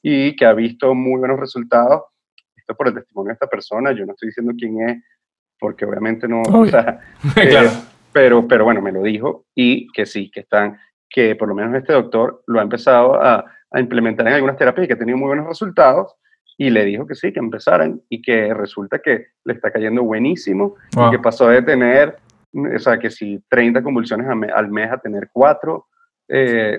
[0.02, 2.02] y que ha visto muy buenos resultados
[2.76, 5.02] por el testimonio de esta persona, yo no estoy diciendo quién es,
[5.58, 7.00] porque obviamente no, o sea,
[7.36, 7.70] eh, claro.
[8.12, 11.74] pero, pero bueno, me lo dijo y que sí, que están, que por lo menos
[11.74, 15.18] este doctor lo ha empezado a, a implementar en algunas terapias y que ha tenido
[15.18, 16.14] muy buenos resultados
[16.56, 20.76] y le dijo que sí, que empezaran y que resulta que le está cayendo buenísimo
[20.94, 21.08] Wow.
[21.08, 22.16] y que pasó de tener,
[22.52, 25.86] o sea, que si 30 convulsiones al mes a tener 4,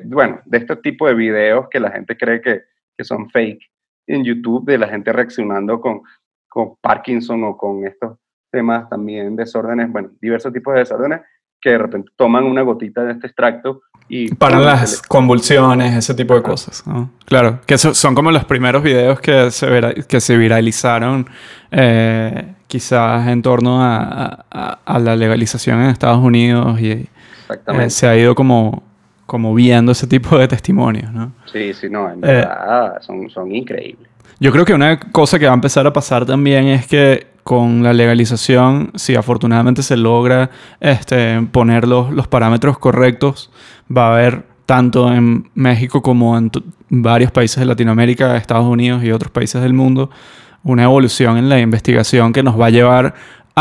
[0.05, 2.61] bueno, de este tipo de videos que la gente cree que,
[2.97, 3.61] que son fake
[4.07, 6.01] en YouTube, de la gente reaccionando con,
[6.49, 8.17] con Parkinson o con estos
[8.51, 11.21] temas también, desórdenes, bueno, diversos tipos de desórdenes,
[11.61, 14.33] que de repente toman una gotita de este extracto y...
[14.35, 16.85] Para las convulsiones, ese tipo de cosas.
[16.87, 17.11] ¿no?
[17.25, 21.27] Claro, que eso- son como los primeros videos que se, vera- que se viralizaron
[21.69, 24.45] eh, quizás en torno a,
[24.85, 27.07] a- la legalización en Estados Unidos y eh,
[27.43, 27.89] Exactamente.
[27.91, 28.83] se ha ido como,
[29.31, 31.09] como viendo ese tipo de testimonios.
[31.13, 31.31] ¿no?
[31.49, 34.09] Sí, sí, no, en Eh, verdad son, son increíbles.
[34.41, 37.81] Yo creo que una cosa que va a empezar a pasar también es que con
[37.81, 40.49] la legalización, si afortunadamente se logra
[40.81, 43.49] este, poner los, los parámetros correctos,
[43.89, 46.51] va a haber tanto en México como en
[46.89, 50.09] varios países de Latinoamérica, Estados Unidos y otros países del mundo,
[50.61, 53.13] una evolución en la investigación que nos va a llevar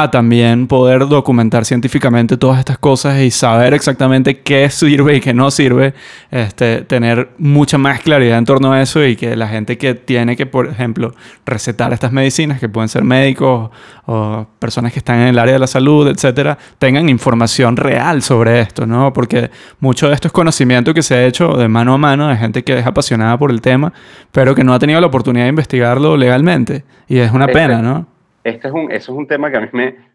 [0.03, 5.35] a también poder documentar científicamente todas estas cosas y saber exactamente qué sirve y qué
[5.35, 5.95] no sirve,
[6.31, 10.37] este, tener mucha más claridad en torno a eso y que la gente que tiene
[10.37, 13.71] que, por ejemplo, recetar estas medicinas, que pueden ser médicos
[14.07, 18.61] o personas que están en el área de la salud, etcétera, tengan información real sobre
[18.61, 19.13] esto, ¿no?
[19.13, 22.37] Porque mucho de esto es conocimiento que se ha hecho de mano a mano de
[22.37, 23.93] gente que es apasionada por el tema,
[24.33, 26.85] pero que no ha tenido la oportunidad de investigarlo legalmente.
[27.09, 28.20] Y es una pena, ¿no?
[28.43, 29.69] Este es un, eso es un tema que a mí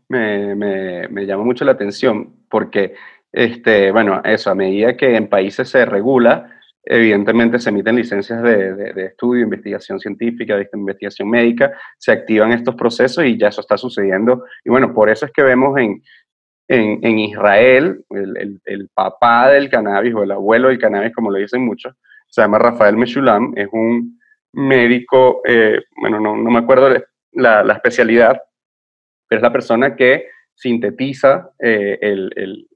[0.07, 2.95] me, llama mucho la atención porque,
[3.31, 6.51] este, bueno, eso, a medida que en países se regula,
[6.83, 13.38] evidentemente se emiten licencias de, estudio, investigación científica, investigación médica, se activan estos procesos y
[13.38, 14.45] ya eso está sucediendo.
[14.63, 16.01] Y bueno, por eso es que vemos en,
[16.67, 21.93] Israel, el, papá del cannabis o el abuelo del cannabis, como lo dicen muchos,
[22.27, 24.19] se llama Rafael Meshulam, es un
[24.53, 26.89] médico, eh, bueno, no, no me acuerdo
[27.36, 28.41] la, especialidad,
[29.28, 32.67] pero es la persona que sintetiza eh, el, el-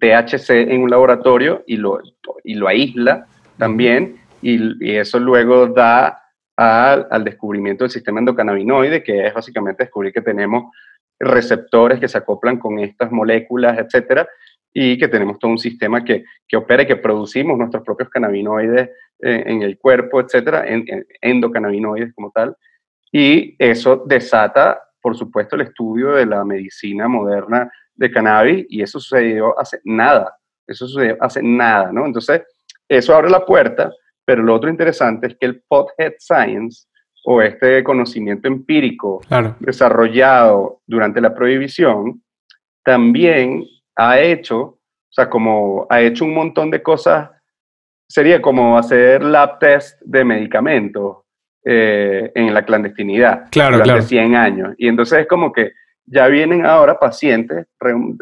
[0.00, 2.00] THC en un laboratorio y lo,
[2.42, 6.22] y lo aísla también, y, eso luego da
[6.56, 10.72] al, descubrimiento del sistema endocannabinoide, que es básicamente descubrir que tenemos
[11.20, 14.28] receptores que se acoplan con estas moléculas, etcétera,
[14.72, 18.88] y que tenemos todo un sistema que, que opera y que producimos nuestros propios cannabinoides
[19.20, 22.56] eh, en el cuerpo, etcétera, en- endocannabinoides como tal,
[23.12, 29.00] y eso desata, por supuesto, el estudio de la medicina moderna de cannabis y eso
[29.00, 32.06] sucedió hace nada, eso sucedió hace nada, ¿no?
[32.06, 32.42] Entonces,
[32.88, 33.92] eso abre la puerta,
[34.24, 36.86] pero lo otro interesante es que el pothead science
[37.24, 39.56] o este conocimiento empírico Claro.
[39.60, 42.22] desarrollado durante la prohibición
[42.84, 43.64] también
[43.96, 44.78] ha hecho, o
[45.10, 47.30] sea, como ha hecho un montón de cosas,
[48.08, 51.18] sería como hacer lab test de medicamentos
[51.64, 54.02] eh, en la clandestinidad Claro, durante claro.
[54.02, 54.74] 100 años.
[54.78, 55.72] Y entonces es como que
[56.06, 57.66] ya vienen ahora pacientes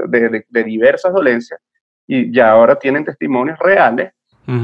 [0.08, 1.60] de, de- de diversas dolencias
[2.06, 4.12] y ya ahora tienen testimonios reales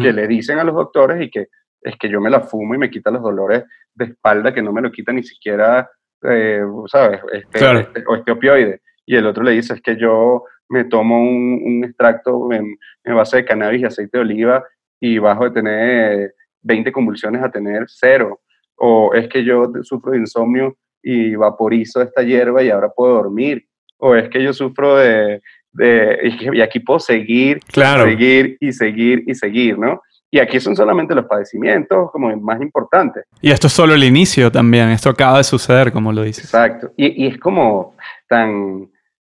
[0.01, 1.49] que le dicen a los doctores y que
[1.83, 4.73] es que yo me la fumo y me quita los dolores de espalda que no
[4.73, 5.91] me lo quita ni siquiera,
[6.23, 7.21] eh, ¿sabes?
[7.33, 7.81] Este, Claro.
[7.81, 8.81] este- o este opioide.
[9.05, 13.15] Y el otro le dice, es que yo me tomo un, un extracto en, en
[13.15, 14.65] base de cannabis y aceite de oliva
[14.99, 18.41] y bajo de tener 20 convulsiones a tener cero.
[18.77, 23.67] O es que yo sufro de insomnio y vaporizo esta hierba y ahora puedo dormir.
[23.99, 25.41] O es que yo sufro de...
[25.73, 28.05] de y, aquí puedo seguir Claro.
[28.05, 30.01] seguir y seguir y seguir, ¿no?
[30.31, 33.25] Y aquí son solamente los padecimientos como más importantes.
[33.41, 34.89] Y esto es solo el inicio también.
[34.89, 36.47] Esto acaba de suceder, como lo dices.
[36.47, 36.91] Exacto.
[36.97, 37.95] Y, y es como
[38.29, 38.91] tan,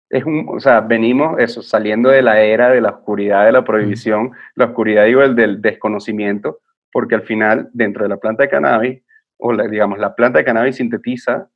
[0.09, 3.65] es un, o sea, venimos eso, saliendo de la era de la oscuridad de la
[3.65, 6.59] prohibición, la oscuridad, digo, el del desconocimiento,
[6.93, 9.01] porque al final, dentro de la planta de cannabis,
[9.37, 11.49] o la, digamos, la planta de cannabis sintetiza,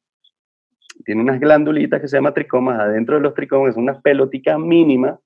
[1.06, 5.20] tiene unas glándulitas que se llaman tricomas, adentro de los tricomas es una pelotica mínima,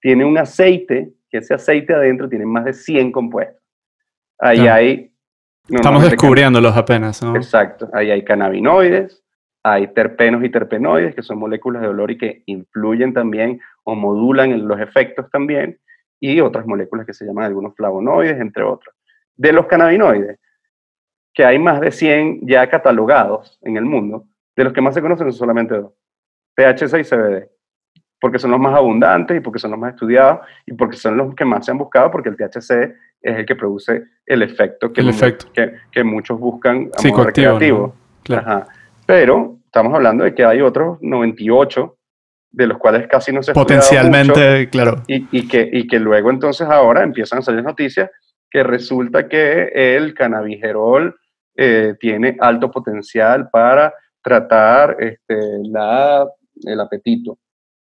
[0.00, 3.62] tiene un aceite, que ese aceite adentro tiene más de 100 compuestos.
[4.38, 4.74] Ahí Claro.
[4.74, 5.12] hay...
[5.68, 7.36] Estamos descubriéndolos apenas, ¿no?
[7.36, 7.88] Exacto.
[7.92, 9.22] Ahí hay cannabinoides,
[9.62, 14.66] hay terpenos y terpenoides, que son moléculas de olor y que influyen también o modulan
[14.66, 15.78] los efectos también,
[16.20, 18.94] y otras moléculas que se llaman algunos flavonoides, entre otros.
[19.36, 20.38] De los cannabinoides,
[21.34, 24.24] que hay más de 100 ya catalogados en el mundo,
[24.56, 25.92] de los que más se conocen son solamente dos,
[26.56, 27.48] THC y CBD,
[28.20, 31.34] porque son los más abundantes y porque son los más estudiados y porque son los
[31.34, 32.70] que más se han buscado, porque el THC
[33.22, 35.46] es el que produce el efecto que, El mu- efecto.
[35.54, 37.78] que, que muchos buscan a modo recreativo.
[37.78, 37.94] ¿no?
[38.24, 38.42] Claro.
[38.42, 38.66] Ajá.
[39.06, 41.96] Pero estamos hablando de que hay otros 98
[42.50, 45.02] de los cuales casi no se Potencialmente, mucho, claro.
[45.06, 48.10] y, y que, y que luego entonces ahora empiezan a salir noticias
[48.50, 51.16] que resulta que el cannabigerol
[51.56, 56.26] eh, tiene alto potencial para tratar este, la,
[56.64, 57.38] el apetito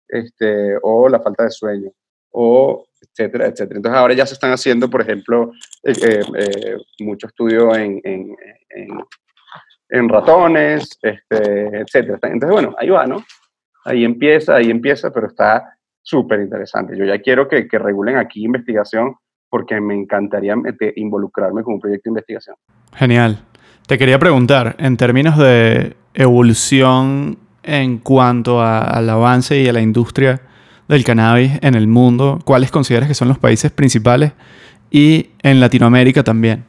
[0.08, 1.92] este, o la falta de sueño
[2.32, 3.78] o etcétera, etcétera.
[3.78, 5.52] Entonces ahora ya se están haciendo, por ejemplo,
[5.84, 8.36] eh, eh, eh, mucho estudio en, en,
[8.70, 8.90] en,
[9.90, 12.18] en ratones, este, etcétera.
[12.24, 13.24] Entonces, bueno, ahí va, ¿no?
[13.86, 16.98] Ahí empieza, ahí empieza, pero está súper interesante.
[16.98, 19.16] Yo ya quiero que, que regulen aquí investigación
[19.50, 20.56] porque me encantaría
[20.96, 22.56] involucrarme con un proyecto de investigación.
[22.96, 23.38] Genial.
[23.88, 29.82] Te quería preguntar, en términos de evolución en cuanto a- al avance y a la
[29.82, 30.42] industria
[30.88, 34.32] del cannabis en el mundo, ¿cuáles consideras que son los países principales
[34.90, 36.64] y en Latinoamérica también?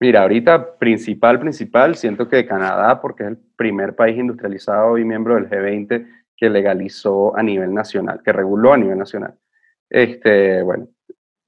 [0.00, 5.36] Mira, ahorita principal, principal, siento que Canadá, porque es el primer país industrializado y miembro
[5.36, 9.34] del G20 que legalizó a nivel nacional, que reguló a nivel nacional.
[9.88, 10.88] Este, bueno,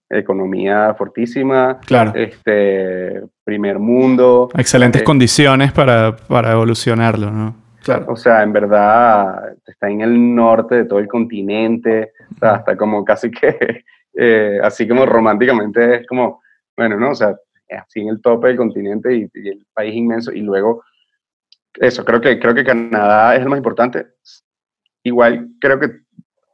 [0.08, 2.12] economía fortísima, Claro.
[2.14, 7.56] este, primer mundo, Excelentes eh, condiciones para, para evolucionarlo, ¿no?
[7.82, 8.06] Claro.
[8.08, 12.76] o sea, en verdad está en el norte de todo el continente, o sea, está
[12.76, 16.42] como casi que, eh, así como románticamente es como,
[16.76, 17.10] bueno, ¿no?
[17.10, 17.36] O sea,
[17.78, 20.82] así en el tope del continente y, y el país inmenso, y luego,
[21.74, 24.06] eso, creo que, creo que Canadá es el más importante.
[25.04, 25.90] Igual creo que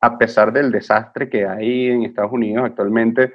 [0.03, 3.33] a pesar del desastre que hay en Estados Unidos actualmente,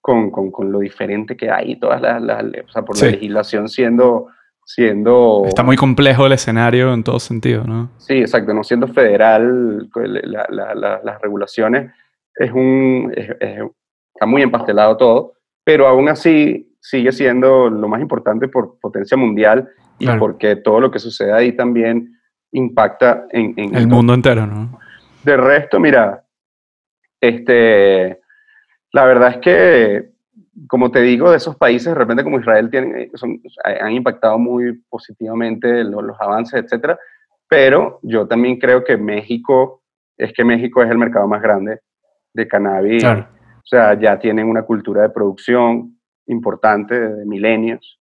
[0.00, 3.04] con, con, con lo diferente que hay, todas las, las- o sea, por Sí.
[3.06, 4.28] la legislación siendo,
[4.64, 7.90] siendo Está muy complejo el escenario en todo sentido, ¿no?
[7.98, 11.90] Sí, exacto, no siendo federal, la- la- las regulaciones,
[12.36, 13.60] es un, es- es-
[14.14, 15.32] está muy empastelado todo,
[15.64, 20.20] pero aún así sigue siendo lo más importante por potencia mundial y Claro.
[20.20, 22.14] porque todo lo que sucede ahí también
[22.52, 23.96] impacta en, en El todo.
[23.96, 24.78] mundo entero, ¿no?
[25.24, 26.24] De resto, mira,
[27.20, 28.20] este,
[28.92, 30.10] la verdad es que,
[30.68, 34.38] como te digo, de esos países, de repente como Israel, tienen, eh, son- han impactado
[34.38, 36.98] muy positivamente lo- los avances, etcétera,
[37.48, 39.82] pero yo también creo que México,
[40.16, 41.80] es que México es el mercado más grande
[42.34, 43.26] de cannabis, Claro.
[43.56, 45.96] o sea, ya tienen una cultura de producción
[46.26, 47.97] importante de milenios,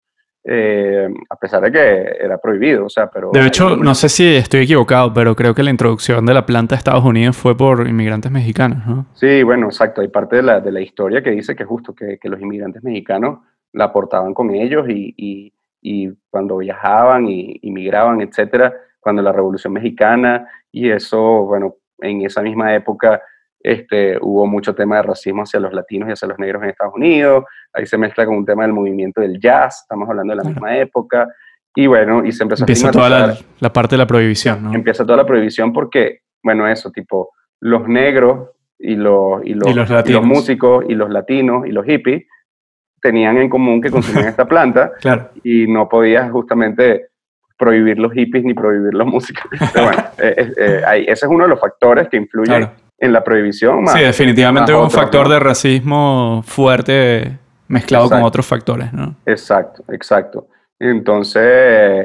[0.49, 3.31] eh, a pesar de que era prohibido, o sea, pero...
[3.33, 6.75] De hecho, no sé si estoy equivocado, pero creo que la introducción de la planta
[6.77, 9.07] a Estados Unidos fue por inmigrantes mexicanos, ¿no?
[9.15, 10.01] Sí, bueno, exacto.
[10.03, 12.85] Hay parte de la, de la historia que dice que justo que, que los inmigrantes
[12.85, 13.41] mexicanos
[13.73, 19.31] la aportaban con ellos y, y- y cuando viajaban y, y migraban, etcétera, cuando la
[19.33, 23.21] Revolución Mexicana y eso, bueno, en esa misma época
[23.67, 26.95] este, hubo mucho tema de racismo hacia los latinos y hacia los negros en Estados
[26.95, 27.45] Unidos.
[27.73, 30.55] Ahí se mezcla con un tema del movimiento del jazz, estamos hablando de la Claro.
[30.55, 31.29] misma época.
[31.75, 34.73] Y bueno, y se empezó Empieza a toda la, la parte de la prohibición, ¿no?
[34.75, 39.75] empieza toda la prohibición porque, bueno, eso, tipo, los negros y los, y los, Y
[39.75, 40.25] los y latinos.
[40.25, 42.25] músicos y los latinos y los hippies
[43.03, 45.31] tenían en común que consumían esta planta Claro.
[45.45, 47.09] y no podías justamente
[47.59, 49.45] prohibir los hippies ni prohibir los músicos.
[49.73, 50.53] Pero bueno, eh, eh,
[50.87, 52.73] eh, ese es uno de los factores que influyen Claro.
[52.99, 53.83] En la prohibición.
[53.85, 55.35] Más, Sí, definitivamente hubo un factor ¿no?
[55.35, 58.29] de racismo fuerte mezclado con Exacto.
[58.29, 59.17] otros factores, ¿no?
[59.27, 60.49] Exacto, exacto.
[60.79, 62.05] Entonces,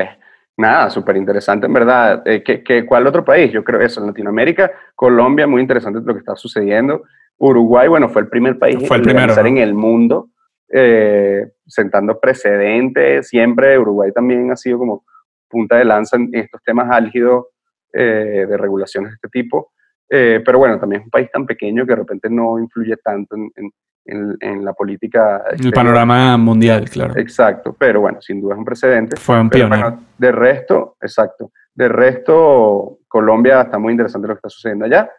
[0.57, 2.23] nada, súper interesante en verdad.
[2.25, 3.51] Eh, ¿qué, qué, cuál otro país?
[3.51, 7.03] Yo creo eso, en Latinoamérica, Colombia, muy interesante lo que está sucediendo.
[7.37, 9.45] Uruguay, bueno, fue el primer país Fue el primero, ¿no?
[9.47, 10.29] en el mundo,
[10.71, 13.27] eh, sentando precedentes.
[13.27, 15.03] Siempre Uruguay también ha sido como
[15.49, 17.47] punta de lanza en estos temas álgidos
[17.93, 19.71] eh, de regulaciones de este tipo.
[20.13, 23.35] Eh, pero bueno, también es un país tan pequeño que de repente no influye tanto
[23.37, 23.71] en, en-
[24.03, 25.37] en- en la política.
[25.45, 25.73] El exterior.
[25.73, 27.13] panorama mundial, claro.
[27.17, 29.15] Exacto, pero bueno, sin duda es un precedente.
[29.15, 29.89] Fue un Pero pionero.
[29.91, 31.51] bueno, de resto, exacto.
[31.73, 35.09] De resto, Colombia está muy interesante lo que está sucediendo allá.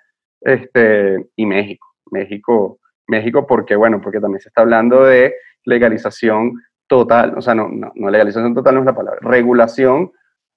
[0.40, 1.87] Este, y México.
[2.11, 2.78] México,
[3.09, 6.52] México, porque bueno, porque también se está hablando de legalización
[6.87, 10.11] total, o sea, no, no, no legalización total no es la palabra, regulación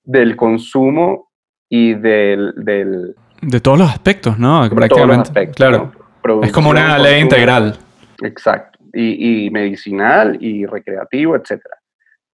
[0.04, 1.30] del consumo
[1.70, 3.16] y del, del
[3.48, 4.64] De todos los aspectos, ¿no?
[4.64, 5.22] de todos los Prácticamente.
[5.30, 5.56] aspectos.
[5.56, 5.92] claro.
[6.26, 6.44] ¿no?
[6.44, 7.78] Es como una ley integral.
[8.24, 8.80] Exacto.
[8.94, 11.76] Y, y medicinal y recreativo, etcétera.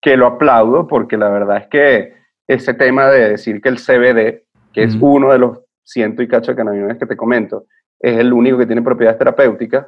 [0.02, 2.14] Que lo aplaudo porque la verdad es que
[2.48, 6.52] ese tema de decir que el CBD, que es uno de los ciento y cacho
[6.52, 7.66] de cannabinoides que te comento,
[8.00, 9.88] es el único que tiene propiedades terapéuticas,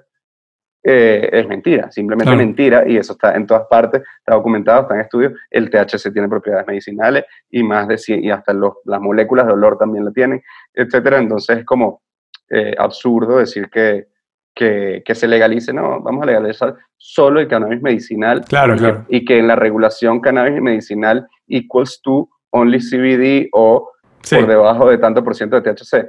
[0.84, 2.38] eh, es mentira, simplemente Claro.
[2.46, 6.28] mentira, y eso está en todas partes, está documentado, está en estudios, el THC tiene
[6.28, 10.12] propiedades medicinales y más de 100, y hasta los, las moléculas de olor también lo
[10.12, 10.42] tienen,
[10.74, 12.02] etcétera, entonces es como
[12.50, 14.08] eh, absurdo decir que,
[14.54, 19.06] que, que se legalice, no, vamos a legalizar solo el cannabis medicinal Claro, y, claro.
[19.10, 23.90] Que, y que en la regulación cannabis medicinal equals to only CBD o
[24.22, 24.38] Sí.
[24.38, 26.08] por debajo de tanto por ciento de THC.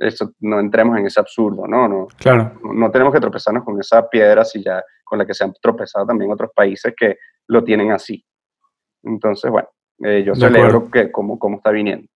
[0.00, 1.86] Eso, no entremos en ese absurdo, ¿no?
[1.86, 2.52] no Claro.
[2.64, 5.52] no- no tenemos que tropezarnos con esa piedra si ya, con la que se han
[5.60, 7.16] tropezado también otros países que
[7.48, 8.24] lo tienen así.
[9.02, 9.68] Entonces, bueno,
[10.02, 10.90] eh, yo De celebro acuerdo.
[10.90, 12.06] que cómo, cómo está viniendo.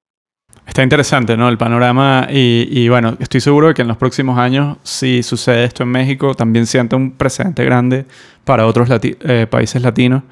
[0.66, 1.49] Está interesante, ¿no?
[1.49, 5.64] El panorama y, y, bueno, estoy seguro de que en los próximos años, si sucede
[5.64, 8.07] esto en México, también sienta un precedente grande
[8.45, 10.22] para otros lati- eh, países latinos.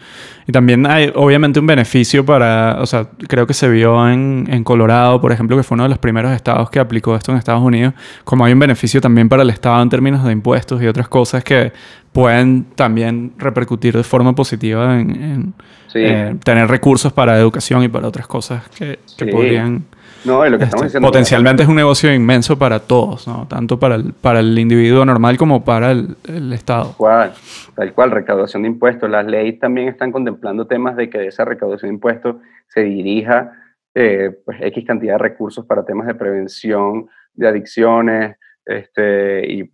[0.46, 4.64] Y también hay obviamente un beneficio para, o sea, creo que se vio en, en
[4.64, 7.62] Colorado, por ejemplo, que fue uno de los primeros estados que aplicó esto en Estados
[7.62, 7.94] Unidos,
[8.24, 11.42] como hay un beneficio también para el estado en términos de impuestos y otras cosas
[11.44, 11.72] que
[12.12, 15.54] pueden también repercutir de forma positiva en, en,
[15.88, 15.98] Sí.
[16.02, 19.30] eh, tener recursos para educación y para otras cosas que, que Sí.
[19.30, 19.84] podrían...
[20.24, 21.08] No, y lo que Este, estamos diciendo.
[21.08, 23.46] potencialmente es un negocio inmenso para todos, ¿no?
[23.48, 26.84] Tanto para el, para el individuo normal como para el, el Estado.
[26.84, 27.32] Tal cual,
[27.74, 29.09] tal cual, recaudación de impuestos.
[29.09, 32.36] Las leyes también están contemplando temas de que esa recaudación de impuestos
[32.68, 33.53] se dirija
[33.94, 39.72] eh, pues, X cantidad de recursos para temas de prevención de adicciones este, y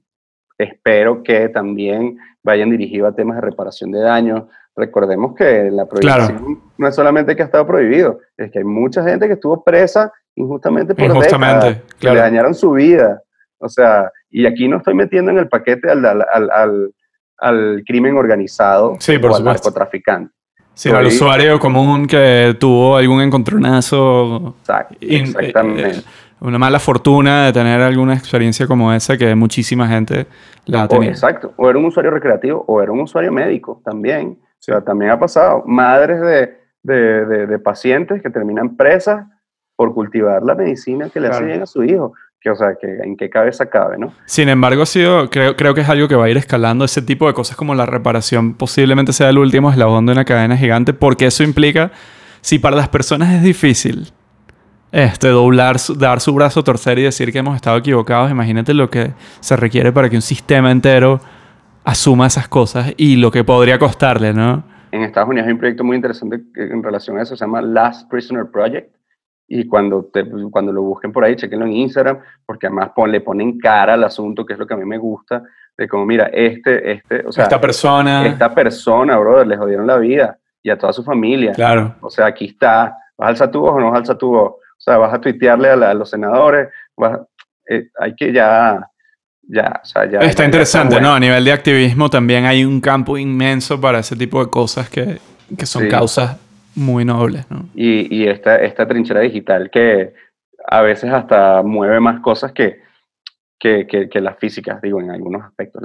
[0.56, 4.44] espero que también vayan dirigidos a temas de reparación de daños.
[4.74, 9.02] Recordemos que la prohibición no es solamente que ha estado prohibido, es que hay mucha
[9.02, 12.14] gente que estuvo presa injustamente por Injustamente, décadas, que claro.
[12.14, 13.22] le dañaron su vida.
[13.58, 16.94] O sea, y aquí no estoy metiendo en el paquete al, al, al, al-
[17.38, 20.32] al crimen organizado Sí, por o al narcotraficante.
[20.74, 25.90] Sí, al usuario común que tuvo algún encontronazo, Exact- in- exactamente.
[25.90, 26.02] eh,
[26.40, 30.26] una mala fortuna de tener alguna experiencia como esa que muchísima gente
[30.66, 31.10] la ha O- tenido.
[31.10, 31.52] exacto.
[31.56, 34.38] O era un usuario recreativo o era un usuario médico también.
[34.40, 35.64] O sea, también ha pasado.
[35.66, 39.26] Madres de, de, de- de pacientes que terminan presas
[39.74, 41.46] por cultivar la medicina que le hace Claro.
[41.46, 42.12] bien a su hijo.
[42.40, 44.12] Que, o sea, que, ¿en qué cabeza cabe, no?
[44.26, 46.84] Sin embargo, ha sido, creo, creo que es algo que va a ir escalando.
[46.84, 50.56] Ese tipo de cosas como la reparación posiblemente sea el último eslabón de una cadena
[50.56, 51.90] gigante, porque eso implica,
[52.40, 54.12] si para las personas es difícil
[54.92, 59.12] este, doblar, dar su brazo torcer y decir que hemos estado equivocados, imagínate lo que
[59.40, 61.20] se requiere para que un sistema entero
[61.84, 64.64] asuma esas cosas y lo que podría costarle, ¿no?
[64.92, 68.08] En Estados Unidos hay un proyecto muy interesante en relación a eso, se llama Last
[68.10, 68.97] Prisoner Project.
[69.50, 73.20] Y cuando, te- cuando lo busquen por ahí, chequenlo en Instagram, porque además pon- le
[73.22, 75.42] ponen cara al asunto, que es lo que a mí me gusta,
[75.76, 78.26] de como, mira, este, este, o sea, Esta persona...
[78.26, 81.52] esta persona, brother, le jodieron la vida y a toda su familia.
[81.52, 81.94] Claro.
[82.00, 84.28] O sea, aquí está, ¿vas a alzar tu voz o no vas a alzar tu
[84.30, 84.50] voz?
[84.52, 87.20] O sea, vas a tuitearle a, la- a los senadores, vas-
[87.70, 88.86] eh, hay que ya,
[89.42, 90.18] ya, o sea, ya.
[90.18, 91.08] Está ya interesante, bueno.
[91.08, 91.14] ¿no?
[91.14, 95.18] A nivel de activismo también hay un campo inmenso para ese tipo de cosas que,
[95.56, 95.88] que son Sí.
[95.88, 96.36] causas
[96.74, 97.68] muy nobles, ¿no?
[97.74, 100.14] y, esta, esta trinchera digital que
[100.66, 102.82] a veces hasta mueve más cosas que,
[103.58, 105.82] que, que- las físicas, digo, en algunos aspectos.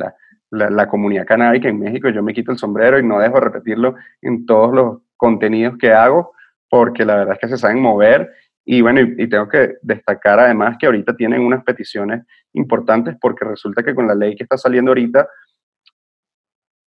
[0.51, 3.41] La, la, comunidad canábica en México, yo me quito el sombrero y no dejo de
[3.41, 6.33] repetirlo en todos los contenidos que hago,
[6.69, 8.31] porque la verdad es que se saben mover.
[8.65, 12.23] Y bueno, y, tengo que destacar además que ahorita tienen unas peticiones
[12.53, 15.27] importantes porque resulta que con la ley que está saliendo ahorita,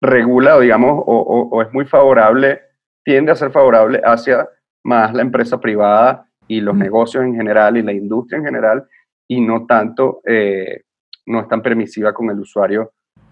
[0.01, 2.61] regula, digamos, o, o- o es muy favorable,
[3.05, 4.49] tiende a ser favorable hacia
[4.83, 6.79] más la empresa privada y los Mm.
[6.79, 8.83] negocios en general y la industria en general,
[9.27, 10.81] y no tanto, eh,
[11.27, 12.91] no es tan permisiva con el usuario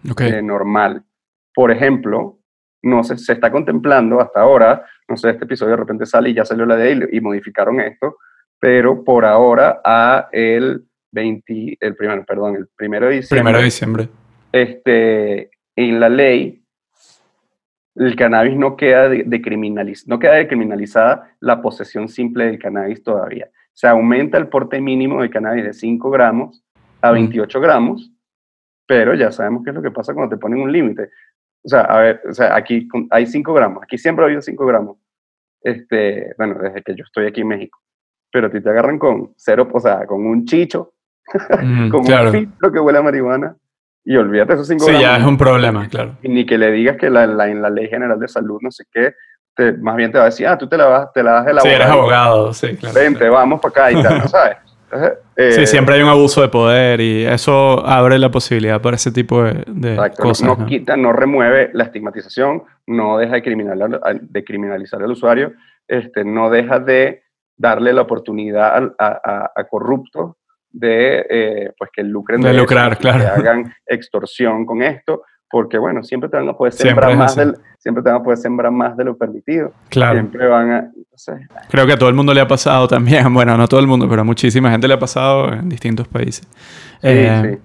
[0.10, 0.22] Ok.
[0.22, 1.04] eh, normal.
[1.54, 2.40] Por ejemplo,
[2.84, 6.34] no se, se está contemplando hasta ahora, no sé, este episodio de repente sale y
[6.34, 8.18] ya salió la ley y, y modificaron esto,
[8.60, 13.66] pero por ahora a el 20, el primero, perdón, el primero de diciembre, Primero de
[13.66, 14.10] diciembre.
[14.52, 16.63] este, en la ley,
[17.96, 19.24] el cannabis no queda de,
[20.08, 23.50] no queda decriminalizada la posesión simple del cannabis todavía.
[23.74, 26.64] Se aumenta el porte mínimo del cannabis de 5 gramos
[27.02, 27.16] a Mm.
[27.16, 28.12] 28 gramos,
[28.88, 31.10] pero ya sabemos qué es lo que pasa cuando te ponen un límite.
[31.64, 34.66] O sea, a ver, o sea, aquí hay 5 gramos, aquí siempre ha habido 5
[34.66, 34.98] gramos.
[35.62, 37.80] Este, bueno, desde que yo estoy aquí en México.
[38.32, 40.94] Pero a ti te agarran con cero, o sea, con un chicho,
[41.64, 42.30] Mm, con claro.
[42.30, 43.56] un filtro que huele a marihuana,
[44.06, 45.02] y olvídate esos 5 Sí, gramos.
[45.08, 46.18] ya es un problema, claro.
[46.22, 48.70] Y ni que le digas que la, la- en la ley general de salud, no
[48.72, 49.14] sé qué,
[49.56, 51.46] te- más bien te va a decir, ah, tú te la vas, te la das
[51.46, 52.96] de la Sí, eres abogado, sí, claro.
[52.96, 54.58] Vente, vamos para acá y tal, ¿no sabes?
[54.92, 55.20] Entonces,
[55.56, 59.12] Sí, eh, siempre hay un abuso de poder y eso abre la posibilidad para ese
[59.12, 60.48] tipo de, de Exacto, no- cosas.
[60.48, 60.66] no, ¿no?
[60.68, 65.54] quita, no remueve la estigmatización, no deja de, criminal, de criminalizar al usuario,
[65.88, 67.24] este, no deja de
[67.58, 70.36] darle la oportunidad a, a- a corruptos
[70.74, 73.20] de eh, pues que lucren De eso, lucrar, y claro.
[73.20, 77.18] que hagan extorsión con esto, porque bueno, siempre te van a poder Siempre sembrar es
[77.18, 79.72] más del, siempre te van a poder sembrar más de lo permitido.
[79.90, 80.14] Claro.
[80.20, 83.24] Siempre van a, entonces, Creo que a todo el mundo le ha pasado también.
[83.34, 86.08] Bueno, no a todo el mundo, pero a muchísima gente le ha pasado en distintos
[86.08, 86.46] países.
[87.02, 87.60] Sí, Eh, sí.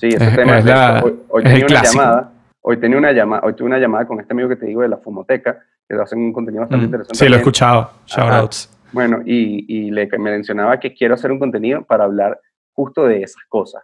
[0.00, 2.98] Sí, ese es- tema es de la- hoy, hoy es tenía una llamada, hoy tenía
[2.98, 5.58] una llamada, hoy tuve una llamada con este amigo que te digo de la Fumoteca,
[5.88, 7.14] que hacen un contenido bastante mm, interesante.
[7.18, 7.40] sí, lo he también.
[7.40, 7.90] escuchado.
[8.06, 8.74] Shoutouts.
[8.92, 12.40] Bueno, y, y le me mencionaba que quiero hacer un contenido para hablar
[12.78, 13.82] justo de esas cosas.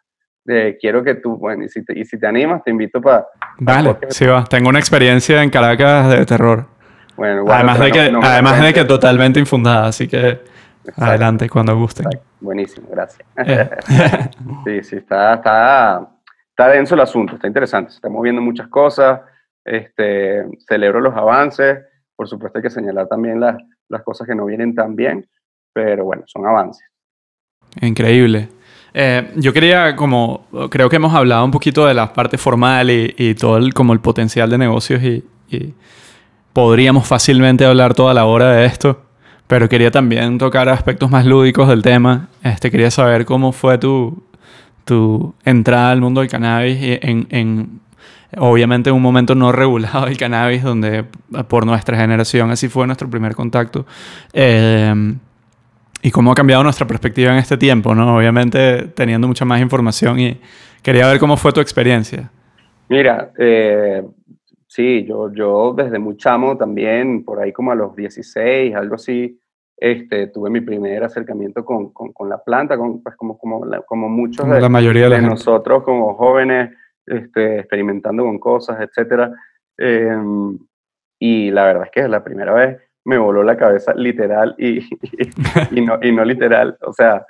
[0.81, 3.27] Quiero que tú, bueno, y si te, y si te animas, te invito para...
[3.59, 4.45] Vale, sí va.
[4.45, 6.67] Tengo una experiencia en Caracas de terror.
[7.17, 10.29] Bueno, bueno, además de que, no- además de que totalmente infundada, así que
[10.85, 12.21] Exacto, adelante cuando exacto.
[12.41, 13.27] Buenísimo, gracias.
[13.37, 13.71] Eh,
[14.65, 16.09] Sí, sí, está, está,
[16.51, 19.23] está denso el asunto, está interesante, se están moviendo muchas cosas,
[19.65, 21.79] este, celebro los avances,
[22.15, 23.57] por supuesto hay que señalar también las,
[23.89, 25.27] las cosas que no vienen tan bien,
[25.73, 26.87] pero bueno, son avances.
[27.81, 28.49] Increíble.
[28.97, 33.13] Eh, yo quería, como, creo que hemos hablado un poquito de la parte formal y,
[33.19, 35.75] y todo el, como el potencial de negocios y, y
[36.53, 39.03] podríamos fácilmente hablar toda la hora de esto,
[39.49, 42.29] pero quería también tocar aspectos más lúdicos del tema.
[42.43, 44.23] Este, quería saber cómo fue tu,
[44.85, 47.81] tu entrada al mundo del cannabis en, en,
[48.37, 51.05] obviamente en un momento no regulado del cannabis, donde
[51.49, 53.87] por nuestra generación así fue nuestro primer contacto.
[54.33, 55.17] Eh,
[56.07, 58.17] y cómo ha cambiado nuestra perspectiva en este tiempo, ¿no?
[58.17, 60.39] Obviamente teniendo mucha más información y
[60.83, 62.31] quería ver cómo fue tu experiencia.
[62.91, 64.05] Mira, eh,
[64.67, 69.41] sí, yo, yo desde muy chamo también, por ahí como a los 16, algo así,
[69.79, 73.81] este, tuve mi primer acercamiento con, con, con la planta, con, pues como, como, la-
[73.81, 75.35] como muchos Como de, la mayoría de la de gente.
[75.37, 76.71] nosotros como jóvenes,
[77.07, 79.33] este, experimentando con cosas, etcétera.
[79.79, 80.59] Em,
[81.19, 84.79] y la verdad es que la primera vez me voló la cabeza literal y,
[85.71, 86.77] y, no, y no literal.
[86.83, 87.25] O sea,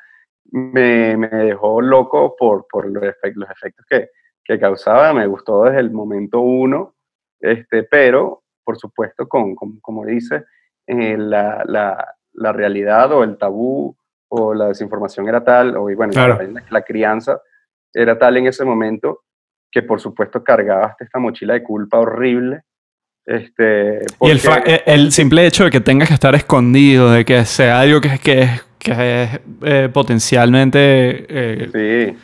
[0.52, 4.08] me, me dejó loco por, por los, efectos, los efectos que,
[4.44, 5.12] que causaba.
[5.12, 6.94] Me gustó desde el momento uno,
[7.40, 10.44] este, pero por supuesto, con, con- como dice,
[10.86, 13.94] eh, la, la, la realidad o el tabú
[14.28, 16.38] o la desinformación era tal, o bueno, Claro.
[16.42, 17.40] la, la crianza
[17.92, 19.20] era tal en ese momento
[19.70, 22.62] que por supuesto cargabaste esta mochila de culpa horrible.
[23.26, 27.24] Este, Y el, porque- fa- el simple hecho de que tengas que estar escondido, de
[27.24, 32.18] que sea algo que, es- que es, que es eh, potencialmente eh, sí,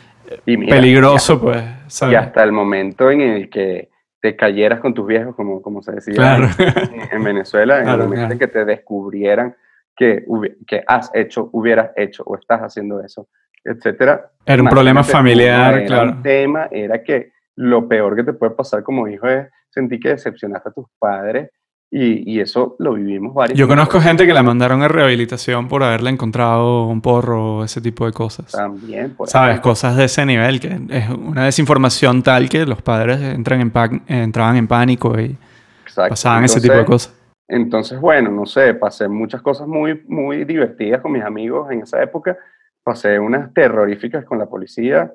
[0.46, 2.18] y mira, peligroso, pues, Y ¿sabes?
[2.18, 3.88] hasta el momento en el que
[4.20, 6.48] te cayeras con tus viejos, como, como se decía Claro.
[6.58, 8.32] en, en Venezuela, en Claro, el momento claro.
[8.34, 9.56] en que te descubrieran
[9.96, 10.24] que,
[10.66, 13.28] que has hecho, hubieras hecho o estás haciendo eso,
[13.64, 14.30] etcétera.
[14.46, 16.10] Era un problema familiar, claro.
[16.12, 20.10] Un tema era que lo peor que te puede pasar como hijo es sentir que
[20.10, 21.50] decepcionaste a tus padres
[21.92, 23.58] y, y eso lo vivimos varios.
[23.58, 27.80] Yo conozco nosotros gente que la mandaron a rehabilitación por haberle encontrado un porro, ese
[27.80, 28.52] tipo de cosas.
[28.52, 29.54] También, por ¿Sabes?
[29.54, 29.72] ejemplo.
[29.72, 33.72] Cosas de ese nivel, que es una desinformación tal que los padres entran en
[34.06, 35.36] entraban en pánico y
[35.82, 36.10] Exacto.
[36.10, 37.20] pasaban ese tipo de Entonces, cosas.
[37.48, 42.00] Entonces, bueno, no sé, pasé muchas cosas muy, muy divertidas con mis amigos en esa
[42.00, 42.38] época.
[42.84, 45.12] Pasé unas terroríficas con la policía,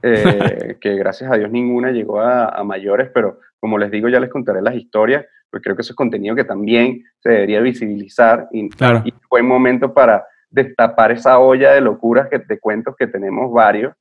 [0.00, 4.18] eh, que gracias a Dios ninguna llegó a, a mayores, pero como les digo, ya
[4.18, 8.48] les contaré las historias, pues creo que eso es contenido que también se debería visibilizar
[8.50, 9.04] y, Claro.
[9.04, 13.94] y momento para destapar esa olla de locuras que, de cuentos que tenemos varios.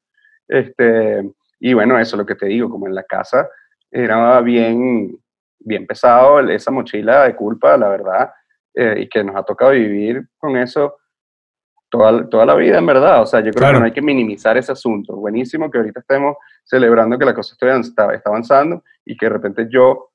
[0.47, 3.47] Este, y bueno, eso es lo que te digo, como en la casa
[3.91, 5.15] era bien,
[5.59, 8.31] bien pesado esa mochila de culpa, la verdad,
[8.73, 10.95] eh, y que nos ha tocado vivir con eso
[11.91, 13.21] toda, toda la vida, en verdad.
[13.21, 13.73] O sea, yo creo Claro.
[13.75, 15.15] que no hay que minimizar ese asunto.
[15.17, 19.67] Buenísimo que ahorita estemos celebrando que la cosa está, está, avanzando y que de repente
[19.69, 20.07] yo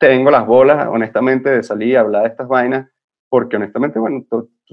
[0.00, 2.88] tengo las bolas, honestamente, de salir y hablar de estas vainas,
[3.28, 4.24] porque honestamente, bueno,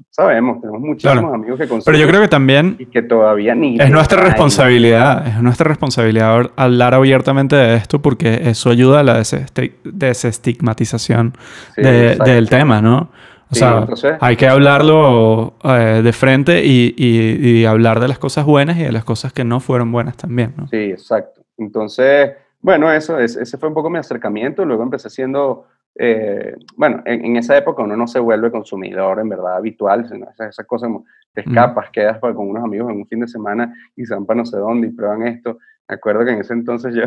[0.09, 1.33] sabemos, tenemos muchísimos Claro.
[1.33, 3.77] amigos que Pero consumen yo creo que también y que todavía ni...
[3.79, 9.19] es nuestra responsabilidad, es nuestra responsabilidad hablar abiertamente de esto porque eso ayuda a la
[9.19, 11.33] desesti- desestigmatización
[11.75, 13.09] sí, de- del tema, ¿no?
[13.51, 18.07] O Sí, sea, entonces- hay que hablarlo eh, de frente y, y- y hablar de
[18.07, 20.67] las cosas buenas y de las cosas que no fueron buenas también, ¿no?
[20.69, 21.41] Sí, exacto.
[21.57, 22.31] Entonces,
[22.61, 24.63] bueno, eso, es- ese fue un poco mi acercamiento.
[24.63, 29.27] Luego empecé siendo, eh, bueno, en, en esa época uno no se vuelve consumidor en
[29.29, 31.49] verdad habitual, sino esas, esas cosas como te Ujú.
[31.49, 34.37] escapas, quedas pa- con unos amigos en un fin de semana y se van para
[34.37, 35.57] no sé dónde y prueban esto.
[35.89, 37.03] Me acuerdo que en ese entonces yo,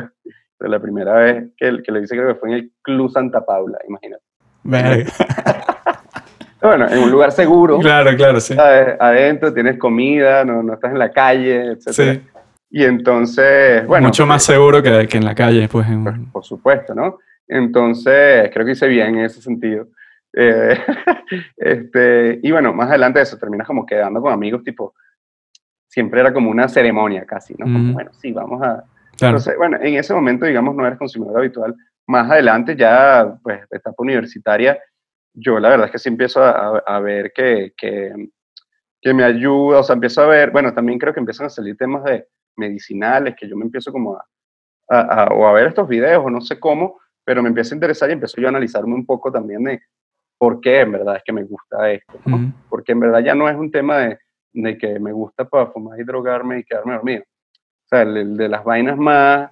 [0.61, 3.45] de la primera vez que, que lo hice, creo que fue en el Club Santa
[3.47, 4.23] Paula, imagínate.
[4.63, 5.11] Verga.
[6.65, 8.57] Bueno, en un lugar seguro, claro, claro, sí.
[8.59, 11.91] adentro tienes comida, no, no estás en la calle, etc.
[11.93, 12.23] Sí.
[12.71, 14.07] Y entonces, bueno.
[14.09, 15.87] Mucho más seguro que, que en la calle, pues.
[15.89, 17.19] en- Pues, por supuesto, ¿no?
[17.47, 19.89] Entonces, creo que hice bien en ese sentido.
[20.33, 20.77] Eh,
[21.57, 24.95] este, y bueno, más adelante de eso, terminas como quedando con amigos, tipo,
[25.87, 27.67] siempre era como una ceremonia casi, ¿no?
[27.67, 27.93] Como, Ujú.
[27.93, 28.85] bueno, sí, vamos a...
[29.17, 29.37] claro.
[29.37, 31.75] Entonces, bueno, en ese momento, digamos, no eres consumidor habitual.
[32.07, 34.79] Más adelante, ya, pues, etapa universitaria,
[35.35, 38.31] yo la verdad es que sí empiezo a, a- ver que, que,
[39.01, 41.77] que me ayuda, o sea, empiezo a ver, bueno, también creo que empiezan a salir
[41.77, 42.27] temas de
[42.57, 44.25] medicinales, que yo me empiezo como a,
[44.89, 47.77] a- a- o a ver estos videos, o no sé cómo, pero me empieza a
[47.77, 49.81] interesar y empiezo yo a analizarme un poco también de
[50.39, 52.37] por qué en verdad es que me gusta esto, ¿no?
[52.37, 52.45] Ujú.
[52.69, 54.19] Porque en verdad ya no es un tema de,
[54.53, 57.23] de que me gusta para fumar y drogarme y quedarme dormido.
[57.23, 59.51] O sea, el, el de las vainas más,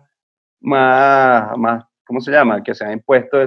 [0.61, 2.62] más, más, ¿cómo se llama?
[2.62, 3.39] Que se ha impuesto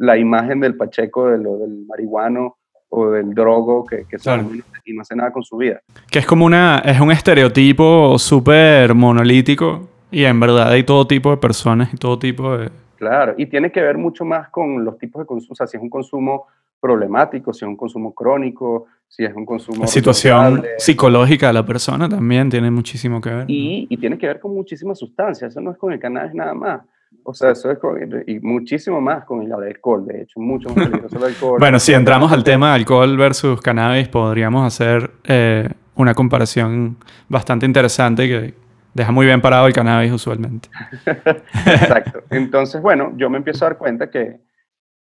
[0.00, 2.56] la imagen del pacheco, de lo, del marihuano
[2.88, 4.50] o del drogo que, que Claro.
[4.84, 5.80] y no hace nada con su vida.
[6.10, 11.30] Que es como una, es un estereotipo súper monolítico y en verdad hay todo tipo
[11.30, 12.70] de personas y todo tipo de...
[12.96, 15.76] Claro, y tiene que ver mucho más con los tipos de consumo, o sea, si
[15.76, 16.46] es un consumo
[16.80, 19.82] problemático, si es un consumo crónico, si es un consumo...
[19.82, 23.44] La situación psicológica de la persona también tiene muchísimo que ver.
[23.48, 26.54] Y, y tiene que ver con muchísimas sustancias, eso no es con el cannabis nada
[26.54, 26.80] más.
[27.24, 30.76] O sea, eso es con, y muchísimo más con el alcohol, de hecho, mucho más
[30.88, 31.58] peligroso el alcohol.
[31.58, 36.96] Bueno, si entramos al tema de alcohol versus cannabis, podríamos hacer eh, una comparación
[37.28, 38.54] bastante interesante que
[38.94, 40.68] deja muy bien parado el cannabis usualmente.
[41.06, 42.22] Exacto.
[42.30, 44.40] Entonces, bueno, yo me empiezo a dar cuenta que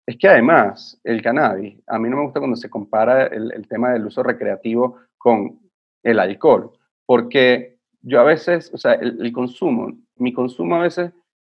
[0.06, 3.68] es que además el cannabis, a mí no me gusta cuando se compara el, el
[3.68, 5.60] tema del uso recreativo con
[6.02, 6.72] el alcohol,
[7.06, 11.12] porque yo a veces, o sea, el, el consumo, mi consumo a veces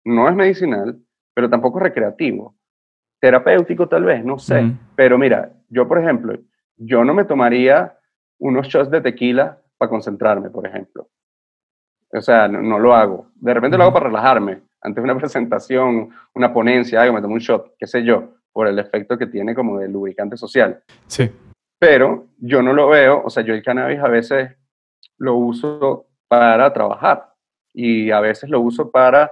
[0.04, 0.98] no es medicinal,
[1.34, 2.54] pero tampoco es recreativo.
[3.20, 4.72] Terapéutico tal vez, no sé.
[4.96, 6.36] Pero mira, yo por ejemplo,
[6.76, 7.96] yo no me tomaría
[8.38, 11.08] unos shots de tequila para concentrarme, por ejemplo.
[12.12, 13.28] O sea, no, no lo hago.
[13.36, 14.62] De repente lo hago para relajarme.
[14.80, 18.66] Antes de una presentación, una ponencia, algo, me tomo un shot, qué sé yo, por
[18.66, 20.82] el efecto que tiene como de lubricante social.
[21.06, 21.30] Sí.
[21.78, 24.50] Pero yo no lo veo, o sea, yo el cannabis a veces
[25.18, 27.32] lo uso para trabajar
[27.72, 29.30] y a veces lo uso para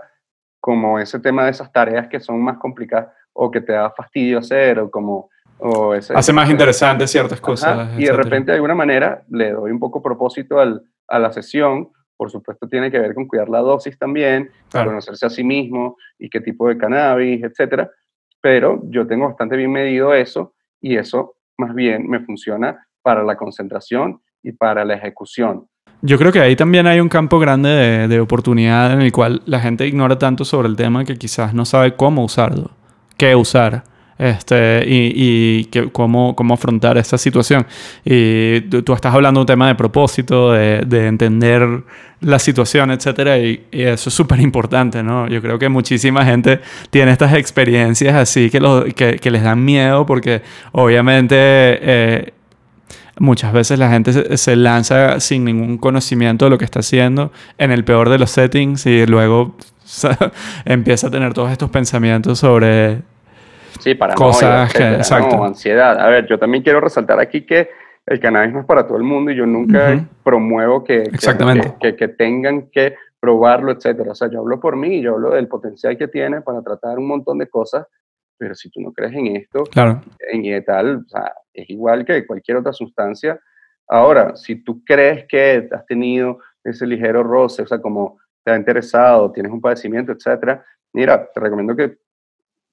[0.60, 4.38] como ese tema de esas tareas que son más complicadas o que te da fastidio
[4.38, 5.30] hacer o como...
[5.62, 7.98] O ese, Hace más interesantes ciertas Ajá, cosas.
[7.98, 11.90] y de repente de alguna manera le doy un poco propósito al, a la sesión.
[12.16, 14.88] Por supuesto tiene que ver con cuidar la dosis también, Claro.
[14.90, 17.90] conocerse a sí mismo y qué tipo de cannabis, etcétera.
[18.40, 23.36] Pero yo tengo bastante bien medido eso y eso más bien me funciona para la
[23.36, 25.68] concentración y para la ejecución.
[26.02, 29.42] Yo creo que ahí también hay un campo grande de, de oportunidad en el cual
[29.46, 32.70] la gente ignora tanto sobre el tema que quizás no sabe cómo usarlo,
[33.16, 33.84] qué usar.
[34.18, 37.66] Este, y, y que- cómo, cómo afrontar esta situación.
[38.04, 41.66] Y tú, tú estás hablando de un tema de propósito, de, de entender
[42.20, 45.26] la situación, etcétera, y, y eso es súper importante, ¿no?
[45.26, 49.64] Yo creo que muchísima gente tiene estas experiencias así que, lo- que, que les dan
[49.64, 50.42] miedo porque
[50.72, 52.32] obviamente eh,
[53.20, 57.30] muchas veces la gente se, se lanza sin ningún conocimiento de lo que está haciendo
[57.58, 59.54] en el peor de los settings y luego
[60.64, 63.02] empieza a tener todos estos pensamientos sobre
[63.78, 65.42] Sí, para Cosas que- exacto.
[65.44, 65.98] ansiedad.
[66.00, 67.68] A ver, yo también quiero resaltar aquí que
[68.06, 71.74] el cannabis no es para todo el mundo y yo nunca promuevo que, que- Exactamente.
[71.80, 74.12] Que, que- que tengan que probarlo, etcétera.
[74.12, 77.06] O sea, yo hablo por mí, yo hablo del potencial que tiene para tratar un
[77.06, 77.86] montón de cosas,
[78.40, 80.00] pero si tú no crees en esto, Claro,
[80.32, 83.38] en tal, o sea, es igual que cualquier otra sustancia.
[83.86, 88.56] Ahora, si tú crees que has tenido ese ligero roce, o sea, como te ha
[88.56, 90.64] interesado, tienes un padecimiento, etcétera,
[90.94, 91.98] mira, te recomiendo que,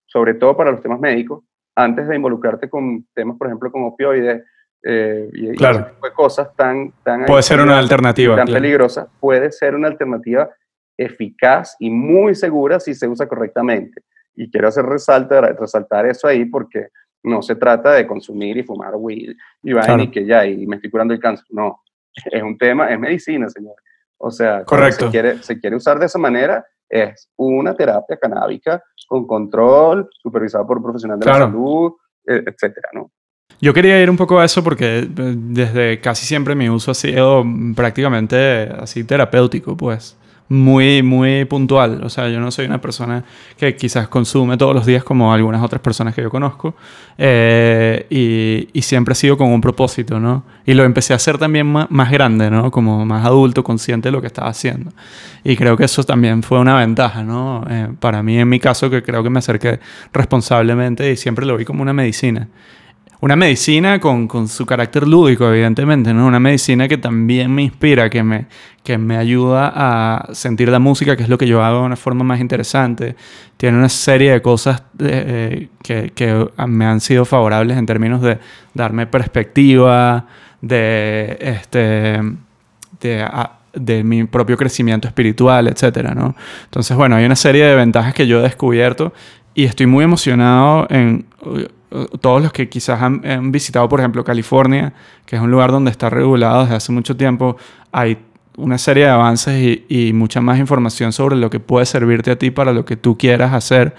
[0.05, 1.43] sobre todo para los temas médicos,
[1.75, 4.45] antes de involucrarte con temas, por ejemplo, como opioides
[4.83, 5.79] eh, y, y Claro.
[5.79, 8.37] ese tipo de cosas tan, tan puede ser una alternativa.
[8.37, 8.61] tan claro.
[8.61, 10.49] peligrosa, puede ser una alternativa
[10.97, 14.01] eficaz y muy segura si se usa correctamente.
[14.37, 16.87] Y quiero hacer resaltar, resaltar eso ahí porque
[17.23, 20.03] no se trata de consumir y fumar weed y vaina Claro.
[20.03, 21.45] y que ya, y me estoy curando el cáncer.
[21.49, 21.81] No,
[22.31, 23.75] es un tema, es medicina, señor.
[24.19, 25.05] O sea, Correcto.
[25.05, 30.65] Se quiere, se quiere usar de esa manera, es una terapia canábica con control, supervisado
[30.65, 31.39] por un profesional de Claro.
[31.39, 31.91] la salud,
[32.27, 33.11] eh, etcétera, ¿no?
[33.59, 36.93] Yo quería ir un poco a eso porque eh, desde casi siempre mi uso ha
[36.93, 37.43] sido
[37.75, 40.15] prácticamente así terapéutico, pues.
[40.49, 42.01] Muy, muy puntual.
[42.03, 43.23] O sea, yo no soy una persona
[43.57, 46.73] que quizás consume todos los días como algunas otras personas que yo conozco.
[47.17, 50.45] Eh, y, siempre he sido con un propósito, ¿no?
[50.65, 52.71] Y lo empecé a hacer también más, más grande, ¿no?
[52.71, 54.91] Como más adulto, consciente de lo que estaba haciendo.
[55.43, 57.65] Y creo que eso también fue una ventaja, ¿no?
[57.69, 59.81] Eh, para mí, en mi caso, que creo que me acerqué
[60.13, 62.47] responsablemente y siempre lo vi como una medicina.
[63.19, 66.27] Una medicina con, con su carácter lúdico, evidentemente, ¿no?
[66.27, 68.45] Una medicina que también me inspira, que me,
[68.83, 71.95] que me ayuda a sentir la música, que es lo que yo hago de una
[71.95, 73.15] forma más interesante.
[73.57, 78.37] Tiene una serie de cosas eh, que, que me han sido favorables en términos de
[78.75, 80.27] darme perspectiva,
[80.61, 82.21] de, este,
[82.99, 86.35] de, mi propio crecimiento espiritual, etcétera, ¿no?
[86.65, 89.13] Entonces, bueno, hay una serie de ventajas que yo he descubierto
[89.53, 91.25] y estoy muy emocionado en
[92.21, 94.93] todos los que quizás han, visitado, por ejemplo, California,
[95.25, 97.57] que es un lugar donde está regulado desde hace mucho tiempo.
[97.91, 98.17] Hay
[98.57, 102.37] una serie de avances y, y mucha más información sobre lo que puede servirte a
[102.37, 103.95] ti para lo que tú quieras hacer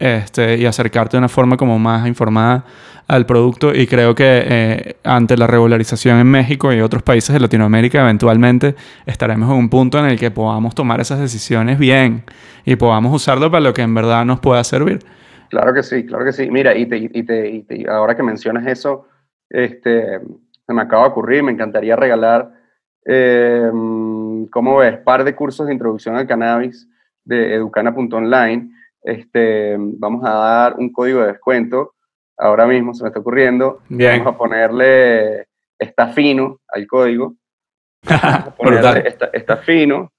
[0.00, 2.64] este, y acercarte de una forma como más informada
[3.06, 7.38] al producto y creo que eh, ante la regularización en México y otros países de
[7.38, 8.74] Latinoamérica eventualmente
[9.06, 12.24] estaremos en un punto en el que podamos tomar esas decisiones bien
[12.64, 14.98] y podamos usarlo para lo que en verdad nos pueda servir.
[15.54, 16.50] Claro que sí, claro que sí.
[16.50, 19.06] Mira, y, te, y, te, y ahora que mencionas eso,
[19.48, 20.18] este,
[20.66, 22.50] se me acaba de ocurrir, me encantaría regalar,
[23.06, 23.70] eh,
[24.50, 24.98] ¿cómo ves?
[24.98, 26.88] Par de cursos de introducción al cannabis
[27.22, 28.68] de educana.online.
[29.00, 31.94] Este, vamos a dar un código de descuento.
[32.36, 33.78] Ahora mismo se me está ocurriendo.
[33.88, 35.46] Vamos a ponerle
[35.78, 37.36] está fino al código.
[38.02, 40.12] está, está fino.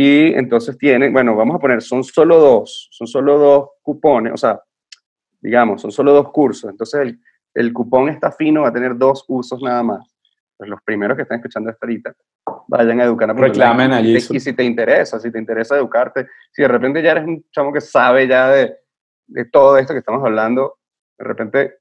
[0.00, 4.36] Y entonces tienen, bueno, vamos a poner, son solo dos, son solo dos cupones, o
[4.36, 4.62] sea,
[5.40, 6.70] digamos, son solo dos cursos.
[6.70, 7.20] Entonces el,
[7.52, 10.08] el cupón está fino, va a tener dos usos nada más.
[10.56, 12.14] Pues los primeros que están escuchando esta ahorita,
[12.68, 13.36] vayan a educar.
[13.36, 14.14] Reclamen allí.
[14.14, 17.72] Y, si te interesa, si te interesa educarte, si de repente ya eres un chamo
[17.72, 18.76] que sabe ya de,
[19.26, 20.78] de todo esto que estamos hablando,
[21.18, 21.78] de repente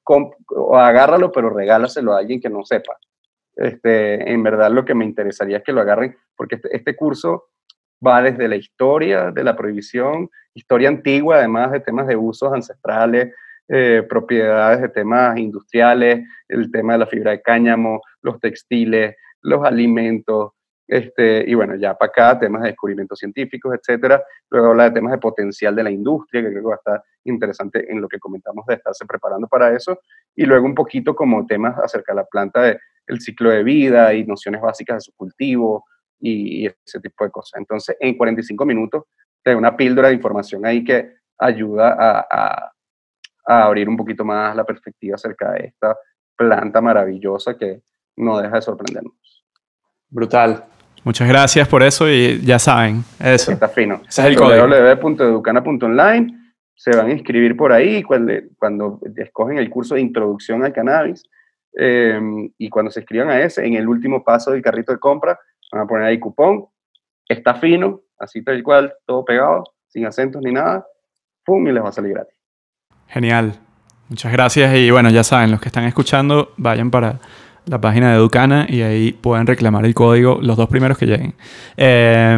[0.73, 2.97] agárralo, pero regálaselo a alguien que no sepa.
[3.55, 7.49] Este, en verdad lo que me interesaría es que lo agarren, porque este, este curso
[8.05, 13.33] va desde la historia de la prohibición, historia antigua, además de temas de usos ancestrales,
[13.69, 19.65] eh, propiedades de temas industriales, el tema de la fibra de cáñamo, los textiles, los
[19.65, 20.51] alimentos,
[20.87, 24.23] este, y bueno, ya para acá temas de descubrimientos científicos, etcétera.
[24.49, 27.03] Luego habla de temas de potencial de la industria, que creo que va a estar
[27.25, 29.99] interesante en lo que comentamos de estarse preparando para eso.
[30.33, 34.13] Y luego un poquito como temas acerca de la planta, de, el ciclo de vida
[34.13, 35.83] y nociones básicas de su cultivo
[36.19, 37.59] y, ese tipo de cosas.
[37.59, 39.03] Entonces, en 45 minutos,
[39.43, 41.95] te una píldora de información ahí que ayuda
[42.29, 42.71] a
[43.47, 45.97] a abrir un poquito más la perspectiva acerca de esta
[46.35, 47.81] planta maravillosa que
[48.17, 49.45] no deja de sorprendernos.
[50.09, 50.65] Brutal.
[51.03, 53.51] Muchas gracias por eso y ya saben, eso.
[53.51, 54.01] Está fino.
[54.07, 54.67] Ese es el código.
[54.67, 56.33] www.educana.online.
[56.75, 61.23] Se van a inscribir por ahí cuando, cuando escogen el curso de introducción al cannabis.
[61.79, 62.19] Eh,
[62.57, 65.39] y cuando se inscriban a ese, en el último paso del carrito de compra,
[65.71, 66.67] van a poner ahí cupón.
[67.27, 70.85] Está fino, así tal cual, todo pegado, sin acentos ni nada.
[71.45, 71.67] ¡Pum!
[71.67, 72.35] Y les va a salir gratis.
[73.07, 73.59] Genial.
[74.09, 77.19] Muchas gracias y bueno, ya saben, los que están escuchando, vayan para
[77.65, 81.33] la página de Educana y ahí pueden reclamar el código los dos primeros que lleguen.
[81.75, 82.37] Eh,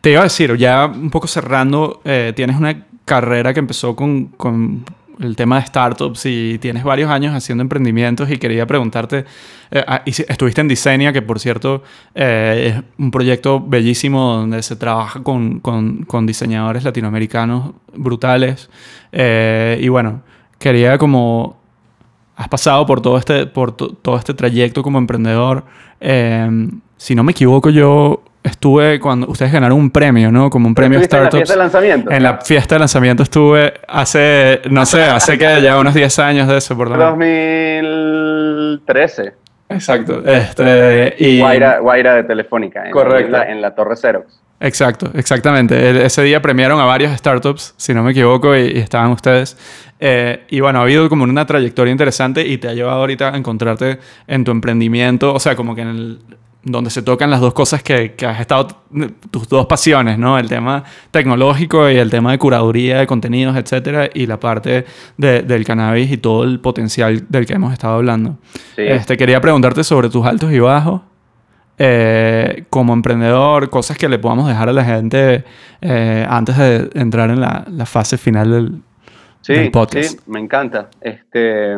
[0.00, 4.26] te iba a decir, ya un poco cerrando, eh, tienes una carrera que empezó con,
[4.26, 4.84] con
[5.20, 9.24] el tema de startups y tienes varios años haciendo emprendimientos y quería preguntarte,
[9.70, 11.82] eh, ah, estuviste en Diseña, que por cierto
[12.14, 18.70] eh, es un proyecto bellísimo donde se trabaja con, con, con diseñadores latinoamericanos brutales
[19.12, 20.22] eh, y bueno,
[20.58, 21.56] quería como,
[22.36, 25.64] has pasado por todo este, por todo este trayecto como emprendedor,
[26.96, 30.48] si no me equivoco yo estuve cuando ustedes ganaron un premio, ¿no?
[30.50, 31.50] Como un premio Startups.
[31.50, 32.10] En la fiesta de lanzamiento.
[32.10, 36.46] En la fiesta de lanzamiento estuve hace, no sé, hace que ya unos 10 años
[36.46, 39.32] de eso, por lo 2013.
[39.70, 40.22] Exacto.
[40.24, 41.40] Este, y...
[41.40, 42.84] Guaira, de Telefónica.
[42.84, 43.32] En, Correcto.
[43.32, 44.42] La, en la Torre Xerox.
[44.60, 46.06] Exacto, exactamente.
[46.06, 49.58] ese día premiaron a varios startups, si no me equivoco, y, estaban ustedes.
[50.00, 53.36] Eh, y bueno, ha habido como una trayectoria interesante y te ha llevado ahorita a
[53.36, 56.20] encontrarte en tu emprendimiento, o sea, como que en el,
[56.64, 58.68] donde se tocan las dos cosas que, que, has estado,
[59.30, 60.38] tus dos pasiones, ¿no?
[60.38, 64.86] El tema tecnológico y el tema de curaduría de contenidos, etcétera, y la parte
[65.16, 68.38] de, del cannabis y todo el potencial del que hemos estado hablando.
[68.76, 71.02] Este, quería preguntarte sobre tus altos y bajos.
[71.76, 75.44] Eh, como emprendedor, cosas que le podamos dejar a la gente
[75.80, 78.82] eh, antes de entrar en la, la fase final del,
[79.48, 80.10] del podcast.
[80.10, 80.88] Sí, me encanta.
[81.00, 81.76] Este,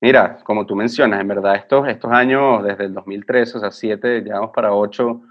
[0.00, 4.20] Mira, como tú mencionas, en verdad estos, estos años, desde el 2013, o sea, siete,
[4.20, 5.22] llevamos para ocho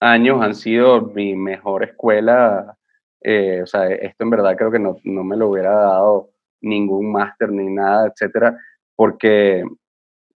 [0.00, 2.76] años, han sido mi mejor escuela.
[3.22, 6.30] Eh, o sea, esto en verdad creo que no, no me lo hubiera dado
[6.62, 8.58] ningún máster ni nada, etcétera,
[8.94, 9.64] porque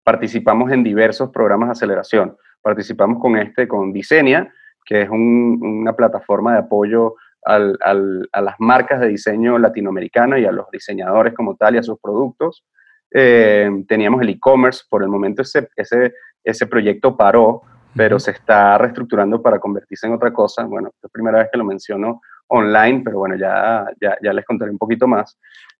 [0.03, 2.35] participamos en diversos programas de aceleración.
[2.61, 4.51] Participamos con este, con Diseña,
[4.85, 10.45] que es una plataforma de apoyo al, al, a las marcas de diseño latinoamericana y
[10.45, 12.65] a los diseñadores como tal y a sus productos.
[13.11, 17.61] Eh, teníamos el e-commerce, por el momento ese, ese, ese proyecto paró,
[17.95, 20.63] pero se está reestructurando para convertirse en otra cosa.
[20.65, 24.45] Bueno, es la primera vez que lo menciono online, pero bueno, ya, ya, ya les
[24.45, 25.37] contaré un poquito más.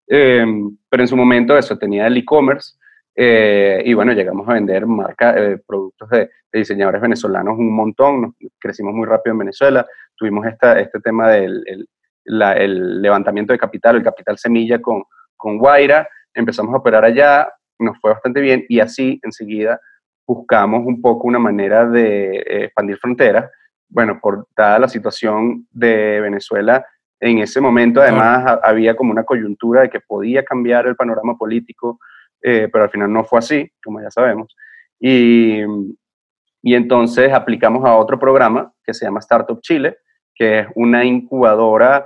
[0.07, 0.45] Eh,
[0.89, 2.77] pero en su momento eso, tenía el e-commerce
[3.13, 9.05] eh, y bueno, llegamos a vender marca, productos de, diseñadores venezolanos un montón, crecimos muy
[9.05, 11.87] rápido en Venezuela, tuvimos esta, este tema del el,
[12.25, 15.03] el levantamiento de capital, el capital semilla con,
[15.35, 16.07] con Guaira,
[16.39, 19.79] empezamos a operar allá, nos fue bastante bien y así enseguida
[20.25, 23.49] buscamos un poco una manera de eh, expandir fronteras.
[23.89, 26.85] Bueno, por dada la situación de Venezuela,
[27.19, 31.99] En ese momento, además, había como una coyuntura de que podía cambiar el panorama político,
[32.43, 34.55] eh, pero al final no fue así, como ya sabemos.
[34.99, 35.61] Y,
[36.61, 39.97] y entonces aplicamos a otro programa que se llama Startup Chile,
[40.35, 42.05] que es una incubadora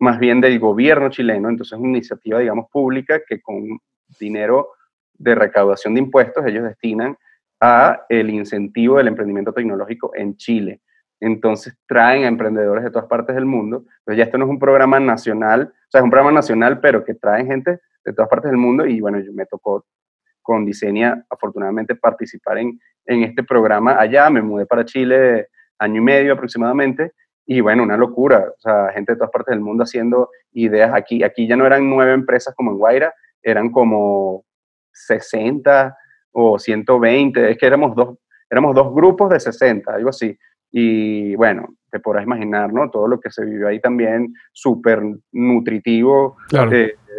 [0.00, 3.78] más bien del gobierno chileno, entonces es una iniciativa, digamos, pública que con
[4.18, 4.70] dinero
[5.14, 7.16] de recaudación de impuestos ellos destinan
[7.60, 10.80] a el incentivo del emprendimiento tecnológico en Chile.
[11.20, 13.84] Entonces traen a emprendedores de todas partes del mundo.
[13.98, 17.04] Entonces ya esto no es un programa nacional, o sea, es un programa nacional, pero
[17.04, 19.84] que traen gente de todas partes del mundo y bueno, yo me tocó
[20.40, 24.30] con Diseña, afortunadamente, participar en, en este programa allá.
[24.30, 25.48] Me mudé para Chile
[25.78, 27.12] año y medio aproximadamente
[27.46, 31.22] y bueno, una locura, o sea, gente de todas partes del mundo haciendo ideas aquí.
[31.22, 34.44] Aquí ya no eran nueve empresas como en Guaira, eran como
[34.92, 35.96] 60
[36.32, 38.18] o 120, es que éramos dos,
[38.48, 40.36] éramos dos grupos de 60, algo así.
[40.72, 42.90] Y bueno, te podrás imaginar, ¿no?
[42.90, 46.36] Todo lo que se vivió ahí también, súper nutritivo.
[46.48, 46.70] Claro.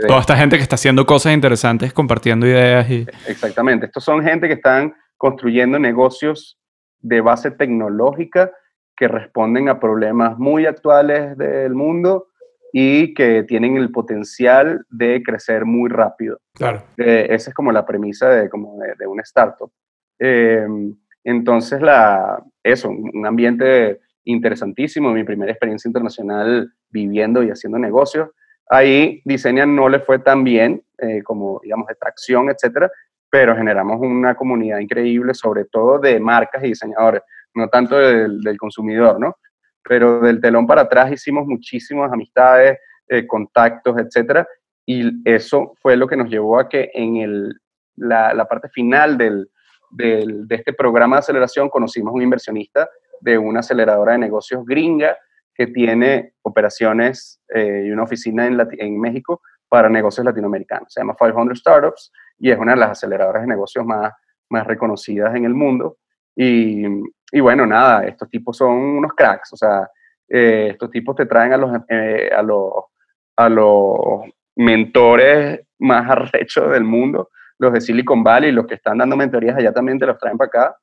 [0.07, 3.05] Toda esta gente que está haciendo cosas interesantes, compartiendo ideas y...
[3.27, 3.87] Exactamente.
[3.87, 6.57] Estos son gente que están construyendo negocios
[6.99, 8.51] de base tecnológica
[8.95, 12.27] que responden a problemas muy actuales del mundo
[12.73, 16.39] y que tienen el potencial de crecer muy rápido.
[16.53, 16.83] Claro.
[16.97, 19.71] Eh, esa es como la premisa de, como de, una startup.
[20.19, 20.65] Eh,
[21.23, 28.29] entonces, la, eso, un ambiente interesantísimo, mi primera experiencia internacional viviendo y haciendo negocios.
[28.69, 32.89] Ahí Diseña no le fue tan bien eh, como, digamos, de tracción, etcétera,
[33.29, 37.21] pero generamos una comunidad increíble, sobre todo de marcas y diseñadores,
[37.55, 39.35] no tanto del, consumidor, ¿no?
[39.83, 42.77] pero del telón para atrás hicimos muchísimas amistades,
[43.07, 44.47] eh, contactos, etcétera,
[44.85, 47.53] y eso fue lo que nos llevó a que en el,
[47.95, 49.49] la, parte final del,
[49.91, 52.89] de este programa de aceleración conocimos un inversionista
[53.19, 55.17] de una aceleradora de negocios gringa
[55.53, 60.91] que tiene operaciones eh, y una oficina en, en México para negocios latinoamericanos.
[60.91, 64.11] Se llama 500 Startups y es una de las aceleradoras de negocios más,
[64.49, 65.97] más reconocidas en el mundo.
[66.35, 66.85] Y,
[67.31, 69.89] y bueno, nada, estos tipos son unos cracks, o sea,
[70.27, 72.71] eh, estos tipos te traen a los, eh, a los,
[73.37, 74.21] a los
[74.55, 79.71] mentores más arrechos del mundo, los de Silicon Valley, los que están dando mentorías allá
[79.71, 80.75] también te los traen para acá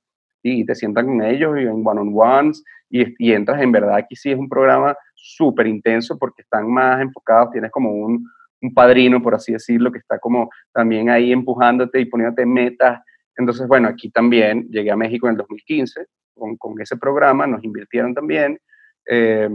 [0.43, 4.31] y te sientan con ellos y en one-on-ones y, y, entras en verdad aquí sí
[4.31, 8.25] es un programa súper intenso porque están más enfocados, tienes como un,
[8.63, 13.01] un padrino, por así decirlo, que está como también ahí empujándote y poniéndote metas.
[13.37, 16.07] Entonces, bueno, aquí también llegué a México en el 2015
[16.39, 18.59] con, ese programa, nos invirtieron también.
[19.07, 19.49] Eh,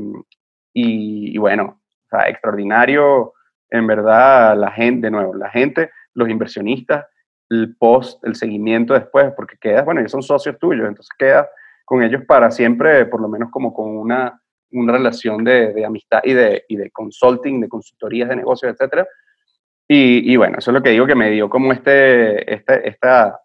[0.74, 1.82] y, bueno,
[2.28, 3.34] extraordinario,
[3.70, 7.06] en verdad, la gente, de nuevo, la gente, los inversionistas,
[7.50, 11.48] el post, el seguimiento después, porque quedas, bueno, ellos son socios tuyos, entonces quedas
[11.86, 16.34] con ellos para siempre, por lo menos como con una, una relación de, amistad y
[16.34, 19.06] de, y de consulting, de consultorías de negocios, etc.
[19.88, 23.40] Y, y, bueno, eso es lo que digo que me dio como este, este esta,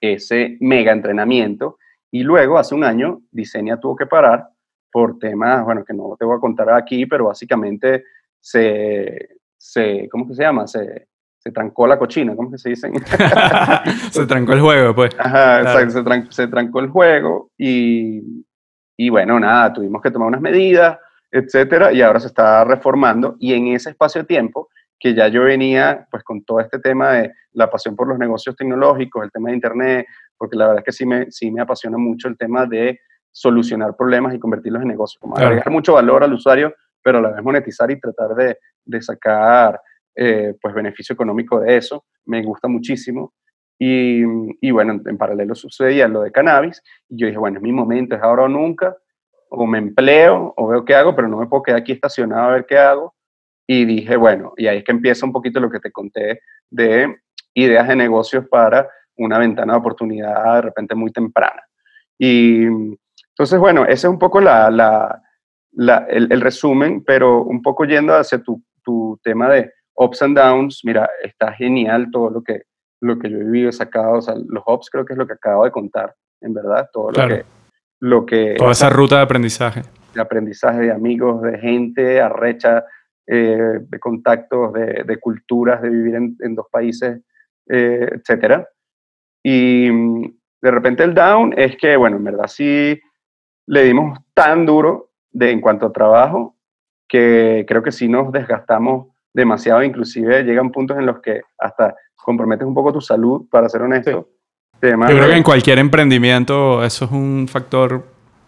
[0.00, 1.78] ese mega entrenamiento
[2.10, 4.48] y luego, hace un año, Diseña tuvo que parar
[4.90, 8.04] por temas, bueno, que no te voy a contar aquí, pero básicamente
[8.40, 10.66] se, se ¿cómo que se llama?
[10.66, 12.90] Se, se trancó la cochina, ¿cómo que se dice?
[14.10, 15.14] se trancó el juego, pues.
[15.18, 18.44] Ajá, exacto, se, trancó, se trancó el juego y,
[18.96, 20.98] y bueno, nada, tuvimos que tomar unas medidas,
[21.30, 25.42] etcétera, y ahora se está reformando y en ese espacio de tiempo que ya yo
[25.42, 29.50] venía pues con todo este tema de la pasión por los negocios tecnológicos, el tema
[29.50, 30.06] de internet,
[30.38, 33.96] porque la verdad es que sí me, sí me apasiona mucho el tema de solucionar
[33.96, 37.42] problemas y convertirlos en negocios, como agregar mucho valor al usuario, pero a la vez
[37.42, 39.80] monetizar y tratar de, de sacar
[40.14, 43.34] eh, pues beneficio económico de eso, me gusta muchísimo.
[43.78, 44.22] Y,
[44.62, 48.16] y, bueno, en paralelo sucedía lo de cannabis, y yo dije, bueno, es mi momento,
[48.16, 48.96] es ahora o nunca,
[49.50, 52.52] o me empleo, o veo qué hago, pero no me puedo quedar aquí estacionado a
[52.52, 53.14] ver qué hago.
[53.66, 57.16] Y dije, bueno, y ahí es que empieza un poquito lo que te conté de
[57.54, 58.88] ideas de negocios para
[59.18, 61.62] una ventana de oportunidad de repente muy temprana.
[62.18, 65.22] Y entonces, bueno, ese es un poco la, la,
[65.72, 70.80] la, el, resumen, pero un poco yendo hacia tu, tu, tema de ups and downs,
[70.84, 72.62] mira, está genial todo lo que,
[73.02, 75.34] lo que yo he vivido, sacado, o sea, los ups creo que es lo que
[75.34, 77.44] acabo de contar, en verdad, todo lo que...
[77.98, 79.80] Lo que Toda esa ruta de aprendizaje.
[80.14, 82.84] De aprendizaje de amigos, de gente arrecha,
[83.26, 87.20] eh, de contactos, de, de, culturas, de vivir en, en dos países,
[87.68, 88.68] eh, etcétera.
[89.48, 89.88] Y
[90.60, 93.00] de repente el down es que, bueno, en verdad sí
[93.66, 96.56] le dimos tan duro de, en cuanto a trabajo
[97.06, 102.66] que creo que sí nos desgastamos demasiado, inclusive llegan puntos en los que hasta comprometes
[102.66, 104.10] un poco tu salud, para ser honesto.
[104.82, 108.02] Yo creo que en cualquier emprendimiento eso es un factor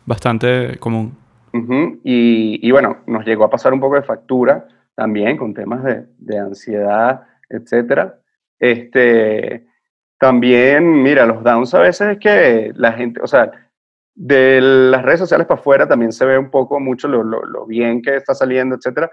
[0.05, 1.16] bastante común.
[1.53, 5.84] Ujú, Y, y bueno, nos llegó a pasar un poco de factura también con temas
[5.84, 8.18] de, de ansiedad, etcétera.
[8.59, 9.68] Este,
[10.19, 13.51] también, mira, los downs a veces es que la gente, o sea,
[14.14, 17.66] de las redes sociales para afuera también se ve un poco mucho lo, lo- lo
[17.66, 19.09] bien que está saliendo, etcétera.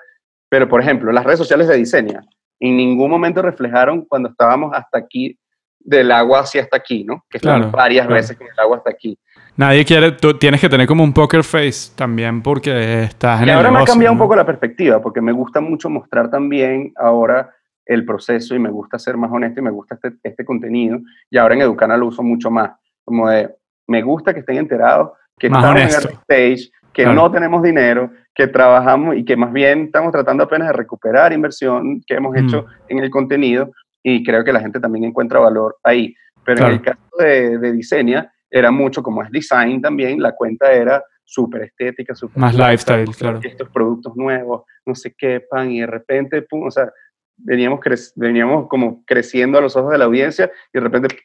[0.49, 2.21] Pero, por ejemplo, las redes sociales de diseño
[2.59, 5.37] en ningún momento reflejaron cuando estábamos hasta aquí,
[5.79, 7.23] del agua hacia hasta aquí, ¿no?
[7.29, 8.15] Que Claro, varias claro.
[8.19, 9.17] veces con el agua hasta aquí.
[9.57, 13.51] Nadie quiere, tú tienes que tener como un poker face también porque estás en Y
[13.51, 16.91] el ahora me ha cambiado un poco la perspectiva, porque me gusta mucho mostrar también
[16.95, 17.54] ahora
[17.85, 20.99] el proceso y me gusta ser más honesto y me gusta este, este contenido.
[21.29, 22.71] Y ahora en Educana lo uso mucho más.
[23.03, 23.53] Como de,
[23.87, 26.09] me gusta que estén enterados que Más estamos honesto.
[26.09, 27.15] en el stage, que Claro.
[27.15, 32.01] no tenemos dinero, que trabajamos y que más bien estamos tratando apenas de recuperar inversión
[32.07, 32.37] que hemos Mm.
[32.45, 33.71] hecho en el contenido
[34.01, 36.15] y creo que la gente también encuentra valor ahí.
[36.43, 40.71] Pero en el caso de, de Diseña, era mucho como es design también, la cuenta
[40.71, 43.39] era súper estética, súper Más lifestyle, claro.
[43.43, 46.89] Estos productos nuevos, no sé qué, pan, y de repente, pum, o sea,
[47.37, 51.15] veníamos, cre- veníamos como creciendo a los ojos de la audiencia y de repente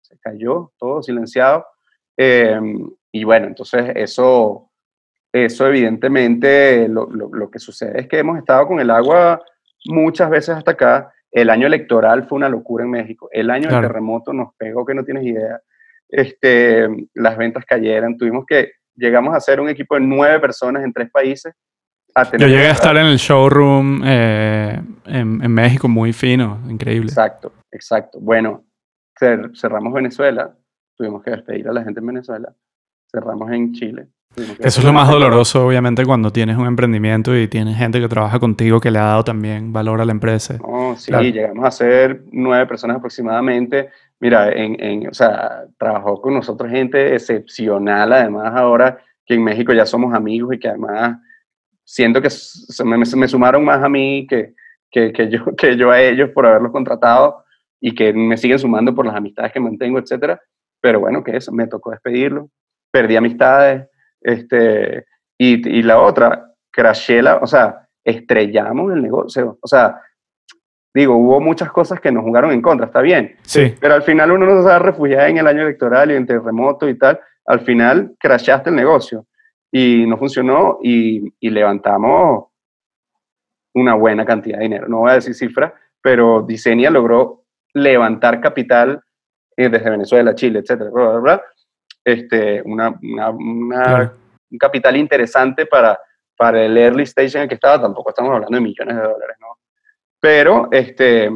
[0.00, 1.64] se cayó todo silenciado.
[2.16, 2.58] Eh,
[3.12, 4.70] y bueno, entonces eso,
[5.32, 9.42] eso evidentemente lo, lo- lo que sucede es que hemos estado con el agua
[9.86, 11.12] muchas veces hasta acá.
[11.32, 13.28] El año electoral fue una locura en México.
[13.30, 13.82] El año Claro.
[13.82, 15.60] del terremoto nos pegó que no tienes idea.
[16.08, 18.16] Este, las ventas cayeron.
[18.18, 21.54] Tuvimos que, llegamos a ser un equipo de nueve personas en tres países.
[22.14, 26.58] A Yo tener llegué a estar en el showroom eh, en, en México, muy fino,
[26.68, 27.08] increíble.
[27.08, 28.18] Exacto, exacto.
[28.20, 28.64] Bueno,
[29.20, 30.50] cer- cerramos Venezuela.
[30.96, 32.52] Tuvimos que despedir a la gente en Venezuela.
[33.10, 34.08] Cerramos en Chile.
[34.60, 38.38] Eso es lo más doloroso, obviamente, cuando tienes un emprendimiento y tienes gente que trabaja
[38.38, 40.56] contigo que le ha dado también valor a la empresa.
[40.58, 41.24] No, sí, Claro.
[41.24, 43.88] llegamos a ser nueve personas aproximadamente.
[44.20, 49.72] Mira, en, en- o sea, trabajó con nosotros gente excepcional, además ahora que en México
[49.72, 51.18] ya somos amigos y que además
[51.90, 52.28] siento que
[52.84, 54.54] me, me sumaron más a mí que,
[54.90, 57.44] que, que yo, que yo a ellos por haberlos contratado
[57.80, 60.40] y que me siguen sumando por las amistades que mantengo, etcétera.
[60.80, 62.48] Pero bueno, que eso, me tocó despedirlo,
[62.92, 63.88] perdí amistades,
[64.20, 65.04] este,
[65.36, 70.00] y, y la otra, crashé la, o sea, estrellamos el negocio, o sea,
[70.94, 74.30] digo, hubo muchas cosas que nos jugaron en contra, está bien, Sí, pero al final
[74.30, 77.20] uno no se va a refugiar en el año electoral y en terremoto y tal.
[77.46, 79.26] Al final crashaste el negocio
[79.72, 82.46] y no funcionó y, y levantamos
[83.74, 84.88] una buena cantidad de dinero.
[84.88, 87.44] No voy a decir cifra, pero Diseña logró
[87.74, 89.00] levantar capital
[89.56, 91.42] eh, desde Venezuela, Chile, etcétera, bla, bla, bla,
[92.04, 94.12] este, una, una- una- Claro.
[94.50, 95.98] un capital interesante para,
[96.36, 97.80] para el early stage en el que estaba.
[97.80, 99.58] Tampoco estamos hablando de millones de dólares, ¿no?
[100.18, 101.30] Pero este,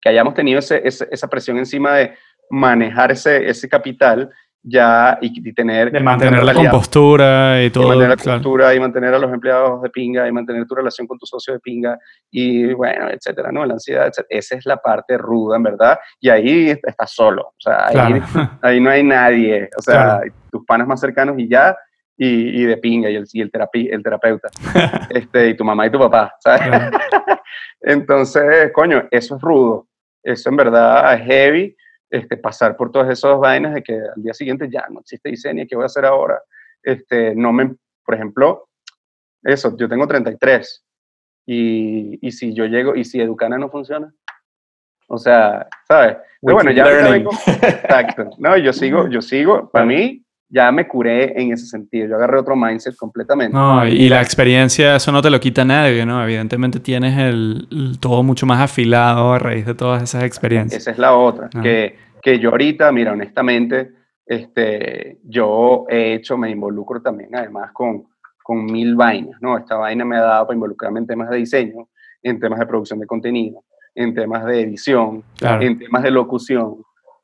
[0.00, 2.14] que hayamos tenido ese- ese- esa presión encima de
[2.50, 4.30] manejar ese, ese capital
[4.62, 5.90] ya y, y tener...
[5.92, 7.88] de mantener la compostura y y todo.
[7.88, 8.38] mantener la claro.
[8.42, 11.54] cultura y mantener a los empleados de pinga y mantener tu relación con tu socio
[11.54, 11.98] de pinga
[12.30, 13.64] y bueno, etcétera, ¿no?
[13.64, 14.26] La ansiedad, etcétera.
[14.38, 15.98] Esa es la parte ruda, en verdad.
[16.20, 17.42] Y ahí est- estás solo.
[17.48, 18.50] O sea, ahí, Claro.
[18.62, 19.70] ahí no hay nadie.
[19.78, 20.32] O sea, Claro.
[20.50, 21.76] tus panas más cercanos y ya,
[22.16, 24.48] y, y de pinga, y el, y el, terapi- el terapeuta.
[25.10, 26.62] este, y tu mamá y tu papá, ¿sabes?
[26.62, 26.98] Claro.
[27.80, 29.86] Entonces, coño, eso es rudo.
[30.22, 31.76] Eso en verdad es heavy.
[32.10, 35.64] Este, pasar por todas esas vainas de que al día siguiente ya no existe diseño,
[35.68, 36.40] ¿qué voy a hacer ahora?
[36.82, 38.68] Este, no me, por ejemplo,
[39.42, 40.84] eso, yo tengo 33
[41.46, 44.12] y, y si yo llego y si Educana no funciona,
[45.08, 46.16] o sea, ¿sabes?
[46.40, 47.30] Pero bueno, ya vengo-
[47.62, 52.16] exacto, no, yo sigo, yo sigo, para mí ya me curé en ese sentido, yo
[52.16, 53.54] agarré otro mindset completamente.
[53.56, 56.22] No, y la experiencia, eso no te lo quita nadie, ¿no?
[56.24, 60.80] Evidentemente tienes el, el todo mucho más afilado a raíz de todas esas experiencias.
[60.82, 61.60] Esa es la otra, Ah.
[61.62, 63.92] que, que yo ahorita, mira, honestamente,
[64.24, 68.04] este, yo he hecho, me involucro también además con,
[68.42, 69.56] con mil vainas, ¿no?
[69.58, 71.88] Esta vaina me ha dado para involucrarme en temas de diseño,
[72.22, 75.62] en temas de producción de contenido, en temas de edición, Claro.
[75.62, 76.76] en temas de locución.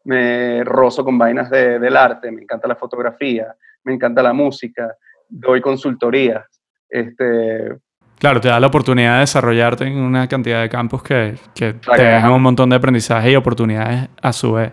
[0.05, 4.95] Me rozo con vainas de- del arte, me encanta la fotografía, me encanta la música,
[5.29, 6.45] doy consultorías.
[6.89, 7.77] Este,
[8.19, 12.03] Claro, te da la oportunidad de desarrollarte en una cantidad de campos que, que te
[12.03, 14.73] dejan un montón de aprendizaje y oportunidades a su vez.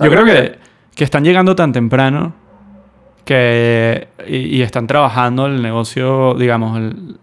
[0.00, 0.58] Yo creo que,
[0.94, 2.34] que están llegando tan temprano
[3.24, 7.18] que, y, y están trabajando el negocio, digamos, el,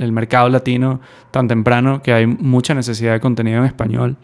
[0.00, 1.00] el mercado latino
[1.30, 4.16] tan temprano que hay mucha necesidad de contenido en español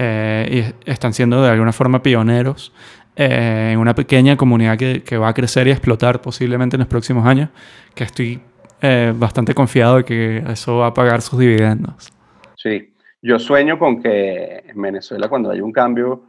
[0.00, 2.72] eh, y están siendo de alguna forma pioneros
[3.16, 6.88] eh, en una pequeña comunidad que, que va a crecer y explotar posiblemente en los
[6.88, 7.48] próximos años,
[7.96, 8.40] que estoy
[8.80, 12.12] eh, bastante confiado de que eso va a pagar sus dividendos.
[12.54, 16.22] Sí, yo sueño con que en Venezuela cuando hay un cambio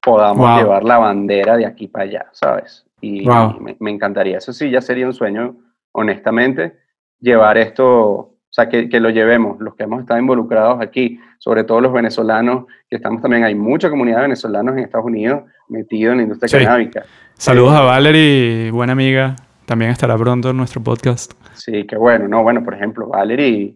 [0.00, 0.58] podamos Wow.
[0.58, 2.86] llevar la bandera de aquí para allá, ¿sabes?
[3.00, 3.56] Y, Wow.
[3.58, 5.56] y me, me encantaría, eso sí, ya sería un sueño
[5.90, 6.78] honestamente,
[7.18, 11.64] llevar esto, o sea, que, que, lo llevemos, los que hemos estado involucrados aquí, sobre
[11.64, 16.12] todo los venezolanos, que estamos también, hay mucha comunidad de venezolanos en Estados Unidos metido
[16.12, 16.64] en la industria Sí.
[16.66, 17.02] canábica.
[17.34, 19.36] Saludos Eh, a Valerie, buena amiga.
[19.64, 21.32] También estará pronto en nuestro podcast.
[21.54, 23.74] Sí, qué bueno, no, bueno, por ejemplo, Valerie,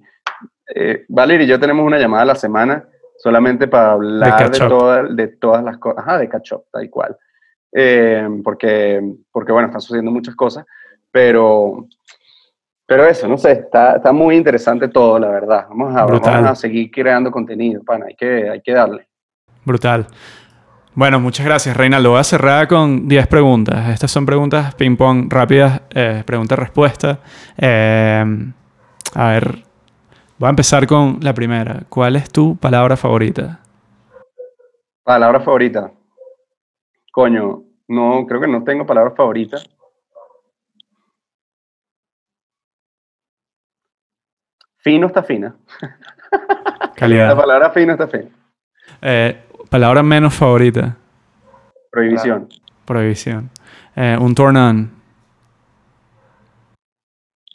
[0.74, 2.84] eh, Valerie y yo tenemos una llamada a la semana
[3.16, 7.16] solamente para hablar de, toda- de todas las cosas, ajá, de catch up, tal cual.
[7.72, 9.00] Eh, porque,
[9.32, 10.66] porque, bueno, están sucediendo muchas cosas,
[11.10, 11.86] pero,
[12.86, 15.66] pero eso, no sé, está, está muy interesante todo, la verdad.
[15.68, 16.34] Vamos a, Brutal.
[16.34, 19.08] vamos a seguir creando contenido, pana, hay que, hay que darle.
[19.64, 20.06] Brutal.
[20.94, 22.10] Bueno, muchas gracias, Reinaldo.
[22.10, 23.88] Voy a cerrar con 10 preguntas.
[23.88, 27.18] Estas son preguntas ping-pong rápidas, eh, pregunta-respuesta.
[27.56, 28.24] Eh,
[29.14, 29.64] a ver,
[30.38, 31.82] voy a empezar con la primera.
[31.88, 33.60] ¿Cuál es tu palabra favorita?
[35.02, 35.90] Palabra favorita.
[37.10, 39.58] Coño, no, creo que no tengo palabra favorita.
[44.84, 45.56] Fino está fina.
[46.30, 47.34] La Calidad.
[47.34, 48.28] palabra fino está fina.
[49.00, 50.94] Eh, palabra menos favorita.
[51.90, 52.48] Prohibición.
[52.84, 53.50] Prohibición.
[53.96, 54.90] Eh, un turn on.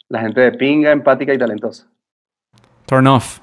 [0.08, 1.86] La gente de pinga, empática y talentosa.
[2.86, 3.38] Turn off.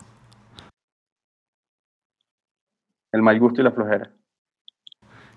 [3.14, 4.12] El mal gusto y la flojera.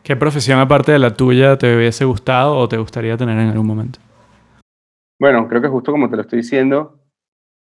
[0.02, 3.66] ¿Qué profesión aparte de la tuya te hubiese gustado o te gustaría tener en algún
[3.66, 4.00] momento?
[5.20, 6.99] Bueno, creo que justo como te lo estoy diciendo,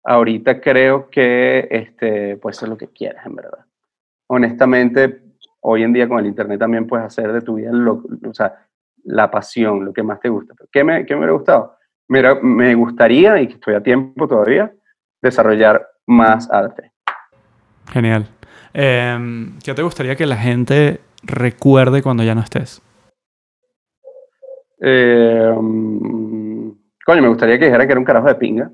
[0.05, 3.65] ahorita creo que este, puede ser lo que quieras, en verdad.
[4.27, 5.21] Honestamente,
[5.61, 8.67] hoy en día con el internet también puedes hacer de tu vida lo, o sea,
[9.03, 10.53] la pasión, lo que más te gusta.
[10.71, 11.77] ¿Qué me, qué me hubiera gustado?
[12.07, 14.71] Mira, me gustaría, y estoy a tiempo todavía,
[15.21, 16.91] desarrollar más arte.
[17.91, 18.27] Genial.
[18.73, 19.17] Eh,
[19.63, 22.81] ¿Qué te gustaría que la gente recuerde cuando ya no estés?
[24.81, 26.69] Eh, mm,
[27.05, 28.69] coño, me gustaría que dijera que era un carajo de pinga,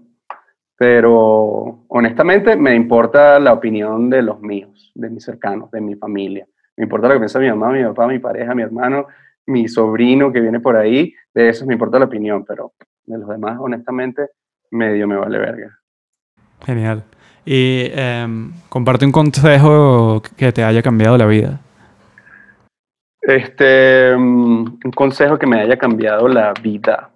[0.81, 6.47] pero honestamente me importa la opinión de los míos, de mis cercanos, de mi familia.
[6.75, 9.05] Me importa lo que piensa mi mamá, mi papá, mi pareja, mi hermano,
[9.45, 11.13] mi sobrino que viene por ahí.
[11.35, 12.73] De eso me importa la opinión, pero
[13.05, 14.29] de los demás, honestamente,
[14.71, 15.77] medio me vale verga.
[16.65, 17.03] Genial.
[17.45, 21.59] Y em, comparte un consejo que te haya cambiado la vida.
[23.21, 27.10] Este, mm, un consejo que me haya cambiado la vida.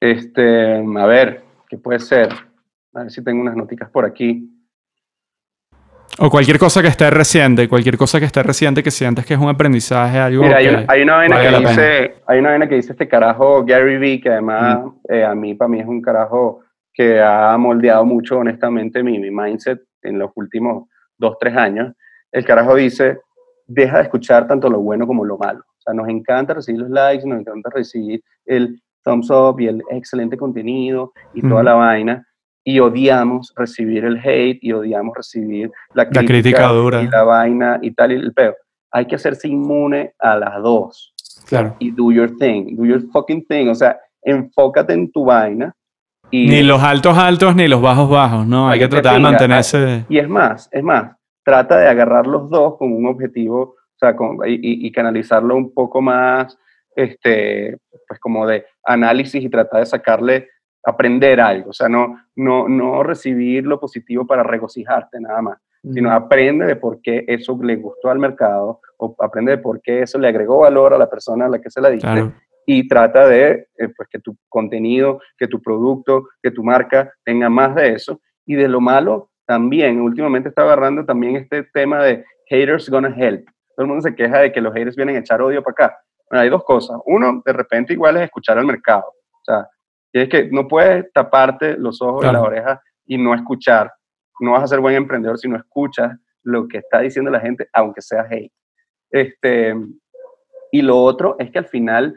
[0.00, 2.32] Este, a ver, ¿qué puede ser?
[2.94, 4.48] A ver si tengo unas noticas por aquí.
[6.18, 9.40] O cualquier cosa que esté reciente, cualquier cosa que esté reciente que sientas que es
[9.40, 12.50] un aprendizaje, algo Mira, hay que una, hay una vaina valga que dice, hay una
[12.50, 15.86] vaina que dice este carajo Gary Vee, que además eh, a mí, para mí es
[15.86, 16.60] un carajo
[16.92, 21.94] que ha moldeado mucho, honestamente, mi, mi mindset en los últimos dos, tres años.
[22.32, 23.20] El carajo dice,
[23.66, 25.60] deja de escuchar tanto lo bueno como lo malo.
[25.60, 29.82] O sea, nos encanta recibir los likes, nos encanta recibir el thumbs up y el
[29.90, 31.62] excelente contenido y toda Ujú.
[31.64, 32.26] la vaina.
[32.64, 37.02] Y odiamos recibir el hate y odiamos recibir la crítica, crítica dura.
[37.02, 38.54] y la vaina y tal y el peo.
[38.92, 41.14] Hay que hacerse inmune a las dos
[41.48, 41.74] Claro.
[41.78, 43.68] y do your thing, do your fucking thing.
[43.68, 45.74] O sea, enfócate en tu vaina.
[46.30, 48.68] Y, Ni los altos altos ni los bajos bajos, ¿no?
[48.68, 50.04] Hay Oye, que tratar de mantenerse.
[50.08, 54.14] y es más, es más, trata de agarrar los dos con un objetivo, o sea,
[54.14, 56.56] con- y, y- y canalizarlo un poco más,
[56.94, 57.78] este,
[58.08, 60.48] pues como de análisis y tratar de sacarle,
[60.82, 61.70] aprender algo.
[61.70, 65.58] O sea, no, no, no recibir lo positivo para regocijarte nada más.
[65.82, 70.02] sino aprende de por qué eso le gustó al mercado o aprende de por qué
[70.02, 72.32] eso le agregó valor a la persona a la que se la diste Claro.
[72.66, 77.48] y trata de eh, pues, que tu contenido, que tu producto, que tu marca tenga
[77.48, 78.20] más de eso.
[78.46, 83.46] Y de lo malo también, últimamente está agarrando también este tema de haters gonna help.
[83.74, 85.98] Todo el mundo se queja de que los haters vienen a echar odio para acá.
[86.30, 86.98] Bueno, hay dos cosas.
[87.06, 89.04] Uno, de repente igual es escuchar al mercado.
[89.08, 89.68] O sea,
[90.12, 92.38] es que no puedes taparte los ojos y Claro.
[92.38, 93.92] las orejas y no escuchar.
[94.40, 97.68] No vas a ser buen emprendedor si no escuchas lo que está diciendo la gente,
[97.72, 98.52] aunque sea hate.
[99.10, 99.74] Este,
[100.72, 102.14] y lo otro es que al final,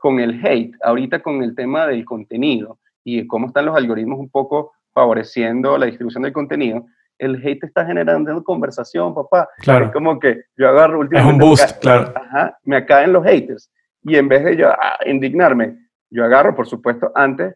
[0.00, 4.30] con el hate, ahorita con el tema del contenido y cómo están los algoritmos un
[4.30, 6.86] poco favoreciendo la distribución del contenido,
[7.18, 9.48] el hate está generando conversación, papá.
[9.58, 9.86] Claro.
[9.86, 11.32] Es como que yo agarro Es últimamente...
[11.34, 12.12] un me boost, ca- claro.
[12.16, 13.70] Ajá, me caen los haters.
[14.02, 15.76] Y en vez de yo ah, indignarme,
[16.10, 17.54] yo agarro, por supuesto, antes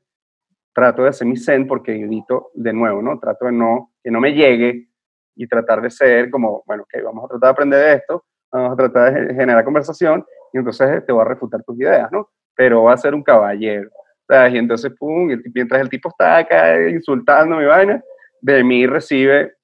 [0.73, 3.19] trato de hacer mi zen porque evito de nuevo, ¿no?
[3.19, 4.89] Trato de no, que no me llegue
[5.37, 8.73] y tratar de ser como, bueno, ok, vamos a tratar de aprender de esto, vamos
[8.73, 12.28] a tratar de ge- generar conversación y entonces te voy a refutar tus ideas, ¿no?
[12.55, 13.91] Pero va a ser un caballero,
[14.28, 14.55] ¿sabes?
[14.55, 18.03] Y entonces, pum, mientras el tipo está acá insultando mi vaina,
[18.40, 19.54] de mí recibe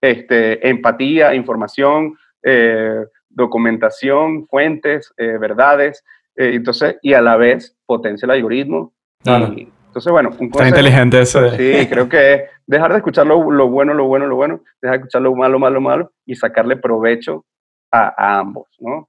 [0.00, 6.04] este, empatía, información, eh, documentación, fuentes, eh, verdades,
[6.36, 9.52] eh, entonces, y a la vez potencia el algoritmo Claro.
[9.52, 11.50] Y, entonces, bueno, un Está inteligente ese.
[11.50, 14.98] Sí, creo que es dejar de escuchar lo, lo bueno, lo bueno, lo bueno, dejar
[14.98, 17.44] de escuchar lo malo, malo, malo y sacarle provecho
[17.90, 19.08] a, a ambos, ¿no?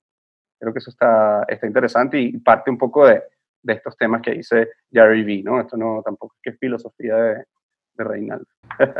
[0.60, 3.22] Creo que eso está, está interesante y parte un poco de,
[3.62, 5.62] de estos temas que dice Gary Vee, ¿no?
[5.62, 7.44] Esto no tampoco es que es filosofía de,
[7.98, 8.46] Reinaldo.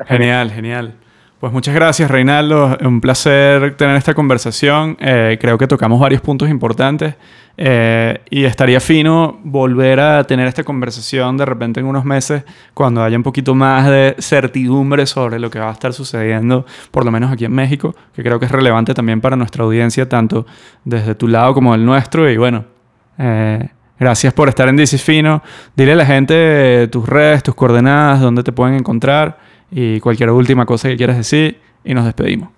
[0.08, 0.96] Genial, genial.
[1.42, 2.78] Pues muchas gracias, Reinaldo.
[2.82, 4.96] Un placer tener esta conversación.
[5.00, 7.16] Eh, creo que tocamos varios puntos importantes
[7.58, 12.44] eh, y estaría fino volver a tener esta conversación de repente en unos meses
[12.76, 17.06] cuando haya un poquito más de certidumbre sobre lo que va a estar sucediendo, por
[17.06, 20.46] lo menos aquí en México, que creo que es relevante también para nuestra audiencia, tanto
[20.86, 22.30] desde tu lado como del nuestro.
[22.30, 22.66] Y bueno,
[23.18, 23.68] eh,
[24.02, 25.44] gracias por estar en DC Fino.
[25.76, 29.38] Dile a la gente tus redes, tus coordenadas, dónde te pueden encontrar
[29.70, 32.50] y cualquier última cosa que quieras decir y nos despedimos.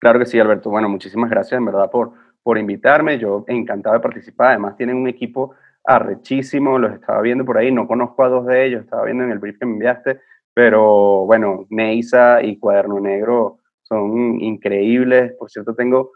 [0.00, 0.70] Claro que sí, Alberto.
[0.70, 2.12] Bueno, muchísimas gracias en verdad por,
[2.42, 3.18] por invitarme.
[3.18, 4.48] Yo encantado de participar.
[4.48, 5.54] Además, tienen un equipo
[5.84, 6.78] arrechísimo.
[6.78, 7.70] Los estaba viendo por ahí.
[7.70, 8.84] No conozco a dos de ellos.
[8.84, 10.20] Estaba viendo en el brief que me enviaste.
[10.54, 15.34] Pero bueno, Neisa y Cuaderno Negro son increíbles.
[15.38, 16.12] Por cierto, tengo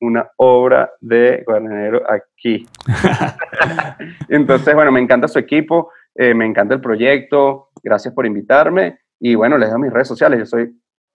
[0.00, 2.66] una obra de Cuaderno Negro aquí.
[4.28, 5.90] Entonces, bueno, me encanta su equipo.
[6.14, 7.68] eh, me encanta el proyecto.
[7.82, 8.98] Gracias por invitarme.
[9.20, 10.38] Y bueno, les doy mis redes sociales.
[10.40, 10.70] Yo soy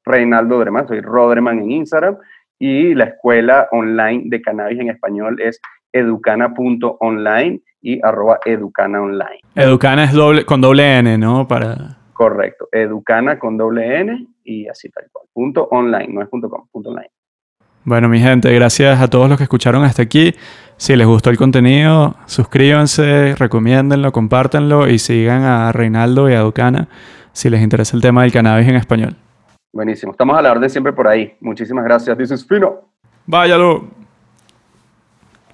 [0.05, 2.17] Reinaldo Dreman, soy Rodreman en Instagram
[2.59, 5.59] y la escuela online de cannabis en español es
[5.91, 9.39] educana.online y arroba educana online.
[9.55, 11.47] Educana es doble, con doble N, ¿no?
[11.47, 11.97] Para...
[12.13, 15.27] Correcto, educana con doble N y así tal cual.
[15.33, 17.09] Punto online, no es punto com, punto online.
[17.85, 20.33] Bueno, mi gente, gracias a todos los que escucharon hasta aquí.
[20.77, 26.87] Si les gustó el contenido, suscríbanse, recomiéndenlo, compártanlo y sigan a Reinaldo y a Educana
[27.33, 29.15] si les interesa el tema del cannabis en español.
[29.73, 31.35] Buenísimo, estamos a la orden siempre por ahí.
[31.41, 32.17] Muchísimas gracias.
[32.19, 32.89] Is Fino.
[33.25, 34.02] ¡Váyalo!